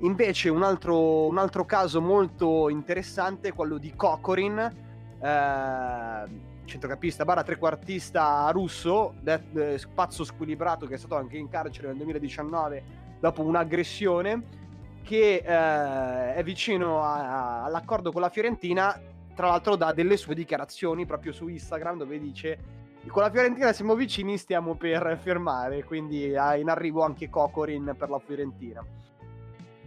Invece 0.00 0.50
un 0.50 0.62
altro, 0.62 1.28
un 1.28 1.38
altro 1.38 1.64
caso 1.64 2.02
molto 2.02 2.68
interessante 2.68 3.48
è 3.48 3.54
quello 3.54 3.78
di 3.78 3.94
Kokorin, 3.96 4.58
eh, 4.58 6.24
centrocampista 6.66 7.24
barra 7.24 7.42
trequartista 7.42 8.50
russo, 8.50 9.14
de, 9.22 9.40
de, 9.50 9.80
pazzo 9.94 10.24
squilibrato 10.24 10.86
che 10.86 10.96
è 10.96 10.98
stato 10.98 11.16
anche 11.16 11.38
in 11.38 11.48
carcere 11.48 11.86
nel 11.86 11.96
2019 11.96 13.06
dopo 13.20 13.42
un'aggressione 13.42 14.56
che 15.02 15.42
eh, 15.44 16.34
è 16.34 16.42
vicino 16.42 17.02
a, 17.02 17.14
a, 17.14 17.64
all'accordo 17.64 18.12
con 18.12 18.20
la 18.20 18.28
Fiorentina, 18.28 19.00
tra 19.34 19.48
l'altro 19.48 19.76
dà 19.76 19.92
delle 19.92 20.16
sue 20.16 20.34
dichiarazioni 20.34 21.06
proprio 21.06 21.32
su 21.32 21.48
Instagram 21.48 21.98
dove 21.98 22.18
dice 22.18 22.76
con 23.06 23.22
la 23.22 23.30
Fiorentina 23.30 23.72
siamo 23.72 23.94
vicini, 23.94 24.36
stiamo 24.36 24.74
per 24.74 25.18
fermare, 25.22 25.84
quindi 25.84 26.36
ha 26.36 26.56
in 26.56 26.68
arrivo 26.68 27.04
anche 27.04 27.30
Cocorin 27.30 27.94
per 27.96 28.10
la 28.10 28.18
Fiorentina. 28.18 28.84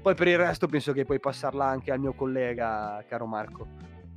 Poi 0.02 0.16
per 0.16 0.28
il 0.28 0.38
resto 0.38 0.68
penso 0.68 0.92
che 0.94 1.06
puoi 1.06 1.20
passarla 1.20 1.66
anche 1.66 1.92
al 1.92 2.00
mio 2.00 2.14
collega, 2.14 3.04
caro 3.08 3.28
Marco. 3.28 3.68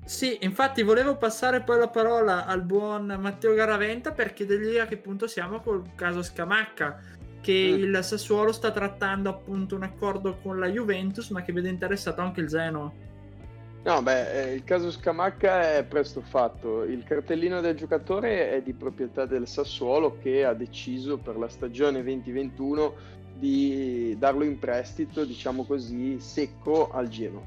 Sì, 0.05 0.39
infatti 0.43 0.83
volevo 0.83 1.17
passare 1.17 1.63
poi 1.63 1.79
la 1.79 1.89
parola 1.89 2.47
al 2.47 2.63
buon 2.63 3.17
Matteo 3.19 3.55
Garaventa 3.55 4.13
per 4.13 4.33
chiedergli 4.33 4.79
a 4.79 4.87
che 4.87 4.97
punto 4.97 5.27
siamo 5.27 5.61
col 5.61 5.95
caso 5.95 6.23
Scamacca 6.23 7.01
che 7.45 7.77
mm. 7.77 7.83
il 7.83 7.99
Sassuolo 8.03 8.53
sta 8.53 8.71
trattando 8.71 9.29
appunto 9.29 9.77
un 9.77 9.83
accordo 9.83 10.39
con 10.43 10.59
la 10.59 10.67
Juventus, 10.67 11.29
ma 11.29 11.43
che 11.43 11.53
vede 11.53 11.69
interessato 11.69 12.23
anche 12.23 12.41
il 12.41 12.49
Genoa. 12.49 12.91
No, 13.85 14.03
beh, 14.03 14.53
eh, 14.53 14.55
il 14.55 14.65
caso 14.65 14.91
Scamacca 14.91 15.75
è 15.77 15.85
presto 15.85 16.23
fatto. 16.23 16.85
Il 16.85 17.05
cartellino 17.05 17.61
del 17.61 17.77
giocatore 17.77 18.51
è 18.53 18.63
di 18.63 18.73
proprietà 18.73 19.27
del 19.27 19.47
Sassuolo 19.47 20.17
che 20.23 20.47
ha 20.47 20.55
deciso 20.55 21.19
per 21.19 21.37
la 21.37 21.51
stagione 21.51 22.03
2021 22.03 22.95
di 23.35 24.17
darlo 24.19 24.43
in 24.45 24.59
prestito, 24.59 25.27
diciamo 25.27 25.65
così, 25.65 26.19
secco 26.19 26.91
al 26.93 27.09
Genoa. 27.09 27.43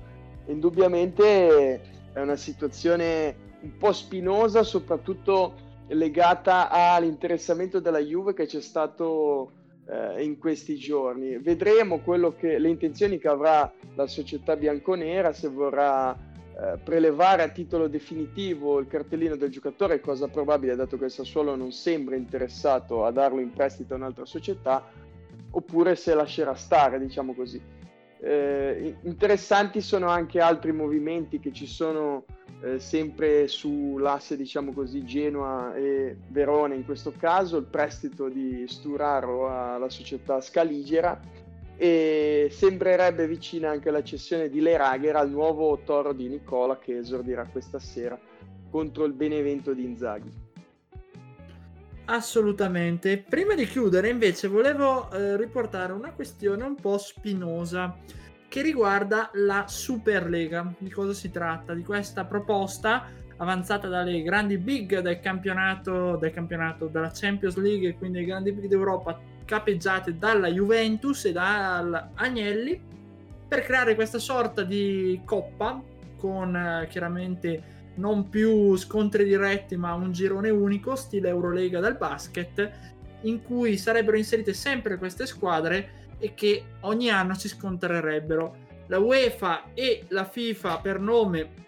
Indubbiamente 0.46 1.82
è 2.14 2.22
una 2.22 2.36
situazione 2.36 3.36
un 3.62 3.76
po' 3.76 3.92
spinosa, 3.92 4.62
soprattutto 4.62 5.66
legata 5.88 6.70
all'interessamento 6.70 7.80
della 7.80 8.00
Juve 8.00 8.36
che 8.36 8.46
c'è 8.46 8.62
stato 8.62 9.54
eh, 9.90 10.24
in 10.24 10.38
questi 10.38 10.76
giorni. 10.76 11.38
Vedremo 11.38 12.02
che, 12.38 12.60
le 12.60 12.70
intenzioni 12.70 13.18
che 13.18 13.28
avrà 13.28 13.72
la 13.96 14.08
società 14.08 14.56
bianconera, 14.56 15.34
se 15.34 15.48
vorrà 15.48 16.14
eh, 16.14 16.78
prelevare 16.84 17.44
a 17.44 17.50
titolo 17.50 17.88
definitivo 17.88 18.80
il 18.80 18.88
cartellino 18.88 19.36
del 19.36 19.50
giocatore, 19.50 20.00
cosa 20.00 20.28
probabile 20.28 20.76
dato 20.76 20.98
che 20.98 21.06
il 21.06 21.12
Sassuolo 21.12 21.56
non 21.56 21.72
sembra 21.72 22.16
interessato 22.16 23.06
a 23.06 23.12
darlo 23.12 23.40
in 23.40 23.52
prestito 23.52 23.94
a 23.94 23.98
un'altra 23.98 24.26
società, 24.26 24.90
oppure 25.52 25.96
se 25.96 26.14
lascerà 26.14 26.56
stare, 26.56 27.00
diciamo 27.00 27.34
così. 27.34 27.62
Eh, 28.20 28.96
interessanti 29.04 29.82
sono 29.82 30.08
anche 30.08 30.40
altri 30.40 30.72
movimenti 30.72 31.40
che 31.40 31.52
ci 31.52 31.68
sono 31.68 32.26
eh, 32.62 32.80
sempre 32.80 33.48
sull'asse 33.48 34.36
diciamo 34.36 34.74
così 34.74 35.06
Genoa 35.06 35.76
e 35.76 36.18
Verona 36.30 36.74
in 36.74 36.84
questo 36.84 37.14
caso 37.16 37.58
il 37.58 37.66
prestito 37.66 38.28
di 38.28 38.66
Sturaro 38.68 39.50
alla 39.50 39.90
società 39.90 40.42
Scaligera. 40.42 41.20
E 41.80 42.48
sembrerebbe 42.50 43.28
vicina 43.28 43.70
anche 43.70 43.92
la 43.92 44.02
cessione 44.02 44.50
di 44.50 44.62
Leragher 44.62 45.16
al 45.16 45.30
nuovo 45.30 45.80
toro 45.86 46.12
di 46.12 46.28
Nicola 46.28 46.80
che 46.80 46.98
esordirà 46.98 47.46
questa 47.46 47.78
sera 47.78 48.20
contro 48.72 49.06
il 49.06 49.14
Benevento 49.14 49.74
di 49.74 49.84
Inzaghi 49.84 50.47
Assolutamente. 52.10 53.18
Prima 53.18 53.54
di 53.54 53.66
chiudere, 53.66 54.08
invece, 54.08 54.48
volevo 54.48 55.12
eh, 55.12 55.36
riportare 55.36 55.92
una 55.92 56.12
questione 56.12 56.64
un 56.64 56.76
po' 56.76 56.98
spinosa 56.98 57.98
che 58.48 58.62
riguarda 58.62 59.30
la 59.34 59.66
Superlega. 59.68 60.74
Di 60.78 60.90
cosa 60.90 61.14
si 61.14 61.30
tratta? 61.32 61.74
Di 61.74 61.84
questa 61.84 62.24
proposta 62.24 63.10
avanzata 63.38 63.90
dalle 63.90 64.22
grandi 64.22 64.58
big 64.58 65.00
del 65.00 65.20
campionato, 65.20 66.16
del 66.16 66.32
campionato 66.32 66.88
della 66.88 67.12
Champions 67.14 67.58
League 67.58 67.90
e 67.90 67.98
quindi 67.98 68.20
le 68.20 68.26
grandi 68.26 68.54
big 68.54 68.68
d'Europa 68.68 69.20
capeggiate 69.44 70.18
dalla 70.18 70.48
Juventus 70.48 71.26
e 71.26 71.34
dal 71.34 72.12
Agnelli 72.16 72.82
per 73.48 73.64
creare 73.64 73.96
questa 73.96 74.18
sorta 74.18 74.64
di 74.64 75.22
coppa 75.26 75.82
con 76.18 76.56
eh, 76.56 76.88
chiaramente 76.90 77.76
non 77.98 78.30
più 78.30 78.76
scontri 78.76 79.24
diretti 79.24 79.76
ma 79.78 79.94
un 79.94 80.12
girone 80.12 80.50
unico 80.50 80.96
stile 80.96 81.30
Eurolega 81.30 81.80
dal 81.80 81.98
basket 81.98 82.72
in 83.22 83.42
cui 83.44 83.78
sarebbero 83.78 84.18
inserite 84.18 84.54
sempre 84.54 84.98
queste 84.98 85.26
squadre 85.26 86.06
e 86.20 86.34
che 86.34 86.64
ogni 86.82 87.10
anno 87.10 87.36
si 87.36 87.48
scontrerebbero. 87.48 88.66
La 88.88 89.00
UEFA 89.00 89.74
e 89.74 90.06
la 90.10 90.26
FIFA 90.26 90.80
per 90.80 91.00
nome 91.00 91.66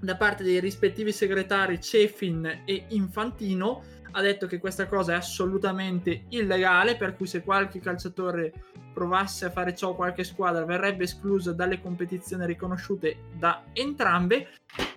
da 0.00 0.16
parte 0.16 0.42
dei 0.42 0.58
rispettivi 0.58 1.12
segretari 1.12 1.80
Cefin 1.80 2.62
e 2.64 2.84
Infantino 2.88 3.82
ha 4.12 4.20
detto 4.20 4.46
che 4.46 4.58
questa 4.58 4.86
cosa 4.86 5.12
è 5.12 5.16
assolutamente 5.16 6.24
illegale, 6.28 6.96
per 6.96 7.16
cui 7.16 7.26
se 7.26 7.42
qualche 7.42 7.80
calciatore 7.80 8.52
provasse 8.92 9.46
a 9.46 9.50
fare 9.50 9.74
ciò, 9.74 9.94
qualche 9.94 10.22
squadra 10.22 10.64
verrebbe 10.64 11.04
esclusa 11.04 11.52
dalle 11.52 11.80
competizioni 11.80 12.44
riconosciute 12.46 13.16
da 13.36 13.62
entrambe. 13.72 14.48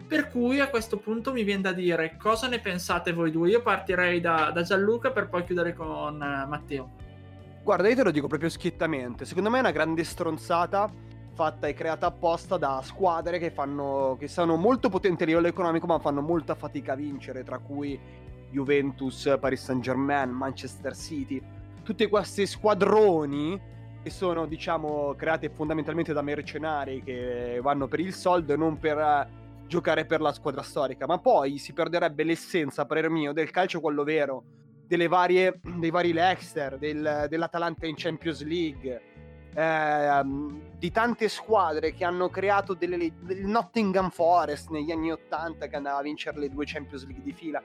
Per 0.08 0.30
cui 0.30 0.60
a 0.60 0.69
questo 0.69 0.97
punto 0.97 1.32
mi 1.32 1.43
viene 1.43 1.62
da 1.62 1.71
dire 1.71 2.17
cosa 2.17 2.47
ne 2.47 2.60
pensate 2.60 3.13
voi 3.13 3.32
due. 3.32 3.49
Io 3.49 3.62
partirei 3.62 4.19
da, 4.19 4.51
da 4.54 4.62
Gianluca 4.62 5.12
per 5.12 5.30
poi 5.30 5.43
chiudere 5.43 5.73
con 5.73 6.15
uh, 6.15 6.47
Matteo. 6.47 6.91
Guarda, 7.63 7.88
io 7.88 7.95
te 7.95 8.04
lo 8.04 8.12
dico 8.12 8.28
proprio 8.28 8.49
schiettamente. 8.49 9.25
Secondo 9.25 9.49
me 9.49 9.58
è 9.58 9.62
una 9.62 9.71
grande 9.71 10.04
stronzata 10.04 10.91
fatta 11.34 11.67
e 11.67 11.73
creata 11.73 12.08
apposta 12.08 12.58
da 12.58 12.80
squadre 12.82 13.39
che 13.39 13.51
fanno 13.51 14.15
che 14.17 14.30
sono 14.30 14.56
molto 14.56 14.88
potenti 14.88 15.23
a 15.23 15.25
livello 15.25 15.47
economico 15.47 15.86
ma 15.86 15.99
fanno 15.99 16.21
molta 16.21 16.56
fatica 16.56 16.93
a 16.93 16.95
vincere 16.95 17.43
tra 17.43 17.60
cui 17.60 17.99
Juventus, 18.51 19.38
Paris 19.39 19.63
Saint-Germain, 19.63 20.29
Manchester 20.29 20.95
City 20.95 21.41
tutti 21.86 22.08
questi 22.08 22.47
squadroni 22.47 23.62
che 24.01 24.10
sono 24.10 24.47
diciamo 24.47 25.13
create 25.15 25.49
fondamentalmente 25.49 26.13
da 26.13 26.23
mercenari 26.23 27.03
che 27.03 27.60
vanno 27.62 27.88
per 27.88 27.99
il 27.99 28.12
soldo 28.12 28.53
e 28.53 28.58
non 28.58 28.79
per 28.79 28.97
uh, 28.97 29.67
giocare 29.67 30.05
per 30.05 30.19
la 30.19 30.34
squadra 30.34 30.63
storica 30.63 31.05
ma 31.05 31.19
poi 31.19 31.60
si 31.60 31.73
perderebbe 31.73 32.23
l'essenza 32.23 32.81
a 32.81 32.86
parer 32.86 33.10
mio 33.10 33.34
del 33.34 33.51
calcio 33.51 33.79
quello 33.79 34.03
vero 34.03 34.43
delle 34.88 35.08
varie, 35.08 35.60
dei 35.77 35.91
vari 35.91 36.12
Leicester 36.12 36.77
del, 36.79 37.27
dell'Atalanta 37.29 37.86
in 37.86 37.95
Champions 37.95 38.43
League 38.43 39.01
eh, 39.53 40.23
di 40.77 40.91
tante 40.91 41.29
squadre 41.29 41.93
che 41.93 42.03
hanno 42.03 42.29
creato 42.29 42.73
delle, 42.73 42.97
del 42.97 43.45
Nottingham 43.45 44.10
Forest 44.10 44.69
negli 44.69 44.91
anni 44.91 45.12
80 45.12 45.67
che 45.67 45.75
andava 45.75 45.99
a 45.99 46.01
vincere 46.01 46.39
le 46.39 46.49
due 46.49 46.65
Champions 46.65 47.05
League 47.05 47.23
di 47.23 47.31
fila. 47.31 47.63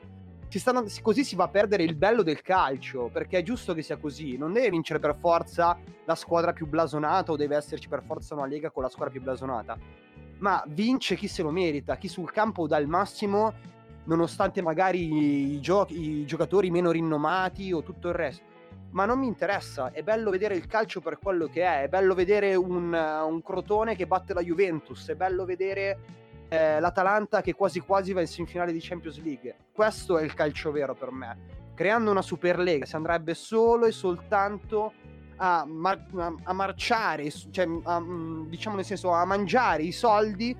Stanno, 0.58 0.84
così 1.02 1.24
si 1.24 1.36
va 1.36 1.44
a 1.44 1.48
perdere 1.48 1.84
il 1.84 1.94
bello 1.94 2.22
del 2.22 2.42
calcio, 2.42 3.08
perché 3.12 3.38
è 3.38 3.42
giusto 3.42 3.72
che 3.74 3.82
sia 3.82 3.96
così. 3.96 4.36
Non 4.36 4.52
deve 4.52 4.70
vincere 4.70 4.98
per 4.98 5.16
forza 5.18 5.78
la 6.04 6.14
squadra 6.14 6.52
più 6.52 6.66
blasonata 6.66 7.32
o 7.32 7.36
deve 7.36 7.56
esserci 7.56 7.88
per 7.88 8.02
forza 8.04 8.34
una 8.34 8.46
lega 8.46 8.70
con 8.70 8.82
la 8.82 8.88
squadra 8.88 9.12
più 9.12 9.22
blasonata. 9.22 9.78
Ma 10.38 10.62
vince 10.68 11.16
chi 11.16 11.28
se 11.28 11.42
lo 11.42 11.50
merita, 11.50 11.96
chi 11.96 12.08
sul 12.08 12.32
campo 12.32 12.66
dà 12.66 12.78
il 12.78 12.88
massimo, 12.88 13.52
nonostante 14.04 14.62
magari 14.62 15.52
i, 15.54 15.60
gio- 15.60 15.86
i 15.90 16.24
giocatori 16.24 16.70
meno 16.70 16.90
rinomati 16.90 17.72
o 17.72 17.82
tutto 17.82 18.08
il 18.08 18.14
resto 18.14 18.48
ma 18.92 19.04
non 19.04 19.18
mi 19.18 19.26
interessa. 19.26 19.92
È 19.92 20.02
bello 20.02 20.30
vedere 20.30 20.56
il 20.56 20.66
calcio 20.66 21.00
per 21.00 21.18
quello 21.18 21.46
che 21.46 21.62
è. 21.62 21.82
È 21.84 21.88
bello 21.88 22.14
vedere 22.14 22.54
un, 22.54 22.92
un 22.92 23.42
Crotone 23.42 23.94
che 23.94 24.06
batte 24.06 24.34
la 24.34 24.42
Juventus. 24.42 25.08
È 25.08 25.14
bello 25.14 25.44
vedere 25.44 25.98
l'Atalanta 26.56 27.40
che 27.40 27.54
quasi 27.54 27.80
quasi 27.80 28.12
va 28.12 28.20
in 28.20 28.26
semifinale 28.26 28.72
di 28.72 28.80
Champions 28.80 29.22
League. 29.22 29.56
Questo 29.72 30.18
è 30.18 30.24
il 30.24 30.34
calcio 30.34 30.70
vero 30.70 30.94
per 30.94 31.10
me. 31.10 31.58
Creando 31.74 32.10
una 32.10 32.22
Superlega 32.22 32.84
si 32.84 32.96
andrebbe 32.96 33.34
solo 33.34 33.86
e 33.86 33.92
soltanto 33.92 34.92
a, 35.36 35.64
mar- 35.66 36.34
a 36.42 36.52
marciare, 36.52 37.30
cioè 37.30 37.66
a, 37.84 38.00
mm, 38.00 38.48
diciamo 38.48 38.76
nel 38.76 38.84
senso 38.84 39.10
a 39.12 39.24
mangiare 39.24 39.82
i 39.82 39.92
soldi 39.92 40.54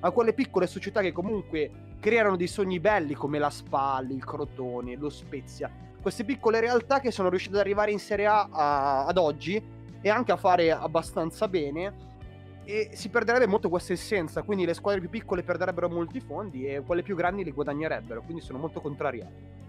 a 0.00 0.10
quelle 0.10 0.32
piccole 0.32 0.66
società 0.66 1.00
che 1.00 1.12
comunque 1.12 1.96
creano 2.00 2.36
dei 2.36 2.48
sogni 2.48 2.80
belli 2.80 3.14
come 3.14 3.38
la 3.38 3.50
Spal, 3.50 4.10
il 4.10 4.24
Crotone, 4.24 4.96
lo 4.96 5.10
Spezia 5.10 5.70
queste 6.02 6.24
piccole 6.24 6.60
realtà 6.60 6.98
che 7.00 7.12
sono 7.12 7.30
riuscite 7.30 7.54
ad 7.54 7.60
arrivare 7.60 7.92
in 7.92 8.00
Serie 8.00 8.26
A, 8.26 8.48
a 8.50 9.06
ad 9.06 9.16
oggi 9.16 9.62
e 10.00 10.10
anche 10.10 10.32
a 10.32 10.36
fare 10.36 10.72
abbastanza 10.72 11.46
bene 11.46 12.10
e 12.64 12.90
si 12.92 13.08
perderebbe 13.08 13.46
molto 13.46 13.68
questa 13.68 13.92
essenza, 13.92 14.42
quindi 14.42 14.64
le 14.64 14.74
squadre 14.74 15.00
più 15.00 15.10
piccole 15.10 15.42
perderebbero 15.42 15.88
molti 15.88 16.20
fondi 16.20 16.66
e 16.66 16.80
quelle 16.80 17.02
più 17.02 17.16
grandi 17.16 17.44
li 17.44 17.52
guadagnerebbero, 17.52 18.22
quindi 18.22 18.42
sono 18.42 18.58
molto 18.58 18.80
contrariato. 18.80 19.60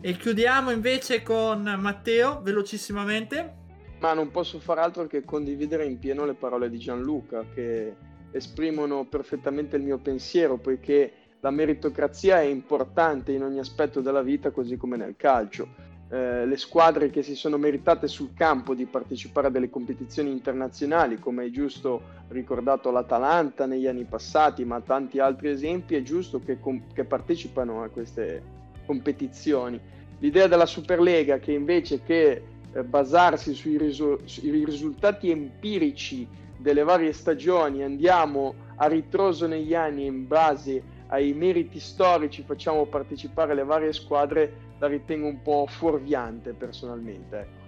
E 0.00 0.16
chiudiamo 0.16 0.70
invece 0.70 1.22
con 1.22 1.62
Matteo, 1.62 2.40
velocissimamente. 2.42 3.62
Ma 4.00 4.12
non 4.12 4.30
posso 4.30 4.58
far 4.60 4.78
altro 4.78 5.06
che 5.06 5.24
condividere 5.24 5.86
in 5.86 5.98
pieno 5.98 6.26
le 6.26 6.34
parole 6.34 6.68
di 6.68 6.78
Gianluca, 6.78 7.44
che 7.54 7.94
esprimono 8.30 9.06
perfettamente 9.06 9.76
il 9.76 9.82
mio 9.82 9.98
pensiero, 9.98 10.58
poiché 10.58 11.12
la 11.40 11.50
meritocrazia 11.50 12.40
è 12.40 12.44
importante 12.44 13.32
in 13.32 13.42
ogni 13.42 13.58
aspetto 13.58 14.00
della 14.00 14.22
vita, 14.22 14.50
così 14.50 14.76
come 14.76 14.96
nel 14.96 15.14
calcio. 15.16 15.92
Eh, 16.10 16.46
le 16.46 16.56
squadre 16.58 17.08
che 17.08 17.22
si 17.22 17.34
sono 17.34 17.56
meritate 17.56 18.08
sul 18.08 18.34
campo 18.34 18.74
di 18.74 18.84
partecipare 18.84 19.46
a 19.46 19.50
delle 19.50 19.70
competizioni 19.70 20.30
internazionali, 20.30 21.18
come 21.18 21.44
hai 21.44 21.50
giusto 21.50 22.02
ricordato 22.28 22.90
l'Atalanta 22.90 23.66
negli 23.66 23.86
anni 23.86 24.04
passati, 24.04 24.64
ma 24.64 24.80
tanti 24.80 25.18
altri 25.18 25.48
esempi, 25.48 25.94
è 25.94 26.02
giusto 26.02 26.40
che, 26.40 26.60
com- 26.60 26.92
che 26.92 27.04
partecipano 27.04 27.82
a 27.82 27.88
queste 27.88 28.42
competizioni. 28.84 29.80
L'idea 30.18 30.46
della 30.46 30.66
Superlega 30.66 31.38
che 31.38 31.52
invece 31.52 32.02
che 32.02 32.42
eh, 32.72 32.82
basarsi 32.84 33.54
sui, 33.54 33.78
risu- 33.78 34.20
sui 34.24 34.64
risultati 34.64 35.30
empirici 35.30 36.28
delle 36.56 36.82
varie 36.82 37.12
stagioni 37.12 37.82
andiamo 37.82 38.54
a 38.76 38.86
ritroso 38.86 39.46
negli 39.46 39.74
anni 39.74 40.06
in 40.06 40.26
base 40.26 40.82
ai 41.08 41.32
meriti 41.32 41.78
storici 41.78 42.42
facciamo 42.42 42.86
partecipare 42.86 43.54
le 43.54 43.64
varie 43.64 43.92
squadre, 43.92 44.63
la 44.84 44.90
ritengo 44.90 45.26
un 45.26 45.40
po' 45.40 45.66
fuorviante 45.66 46.52
personalmente. 46.52 47.38
Ecco. 47.38 47.62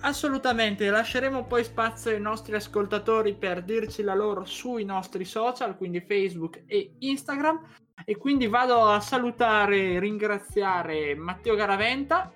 Assolutamente, 0.00 0.88
lasceremo 0.88 1.44
poi 1.44 1.64
spazio 1.64 2.10
ai 2.10 2.20
nostri 2.20 2.54
ascoltatori 2.54 3.34
per 3.34 3.62
dirci 3.62 4.02
la 4.02 4.14
loro 4.14 4.44
sui 4.44 4.84
nostri 4.84 5.24
social, 5.24 5.76
quindi 5.76 6.00
Facebook 6.00 6.62
e 6.66 6.94
Instagram. 6.98 7.60
E 8.04 8.16
quindi 8.16 8.46
vado 8.46 8.82
a 8.86 9.00
salutare 9.00 9.92
e 9.92 9.98
ringraziare 9.98 11.14
Matteo 11.14 11.54
Garaventa. 11.54 12.32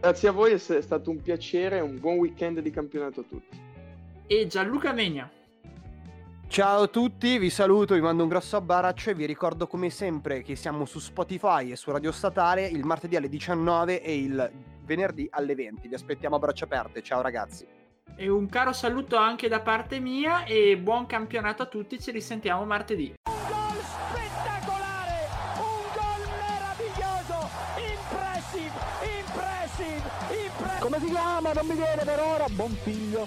Grazie 0.00 0.28
a 0.28 0.32
voi, 0.32 0.52
è 0.52 0.58
stato 0.58 1.10
un 1.10 1.20
piacere, 1.20 1.80
un 1.80 1.98
buon 1.98 2.18
weekend 2.18 2.60
di 2.60 2.70
campionato 2.70 3.20
a 3.20 3.24
tutti. 3.28 3.60
E 4.26 4.46
Gianluca 4.46 4.92
Megna. 4.92 5.30
Ciao 6.52 6.82
a 6.82 6.86
tutti, 6.86 7.38
vi 7.38 7.48
saluto, 7.48 7.94
vi 7.94 8.02
mando 8.02 8.24
un 8.24 8.28
grosso 8.28 8.58
abbraccio 8.58 9.08
e 9.08 9.14
vi 9.14 9.24
ricordo 9.24 9.66
come 9.66 9.88
sempre 9.88 10.42
che 10.42 10.54
siamo 10.54 10.84
su 10.84 10.98
Spotify 10.98 11.70
e 11.70 11.76
su 11.76 11.90
Radio 11.90 12.12
Statale 12.12 12.66
il 12.66 12.84
martedì 12.84 13.16
alle 13.16 13.30
19 13.30 14.02
e 14.02 14.18
il 14.18 14.52
venerdì 14.84 15.26
alle 15.30 15.54
20. 15.54 15.88
Vi 15.88 15.94
aspettiamo 15.94 16.36
a 16.36 16.38
braccia 16.38 16.66
aperte, 16.66 17.00
ciao 17.00 17.22
ragazzi. 17.22 17.66
E 18.16 18.28
un 18.28 18.50
caro 18.50 18.74
saluto 18.74 19.16
anche 19.16 19.48
da 19.48 19.60
parte 19.60 19.98
mia 19.98 20.44
e 20.44 20.76
buon 20.76 21.06
campionato 21.06 21.62
a 21.62 21.66
tutti, 21.66 21.98
ci 21.98 22.10
risentiamo 22.10 22.66
martedì. 22.66 23.14
Un 23.24 23.34
gol 23.48 23.80
spettacolare, 23.80 25.28
un 25.56 25.84
gol 25.94 26.28
meraviglioso, 26.36 27.48
impressive, 27.80 28.76
impressive, 29.24 30.02
impressive. 30.44 30.80
Come 30.80 30.98
si 30.98 31.06
chiama? 31.06 31.52
Non 31.54 31.66
mi 31.66 31.74
viene 31.76 32.04
per 32.04 32.20
ora. 32.20 32.44
Buon 32.50 32.76
figlio, 32.82 33.26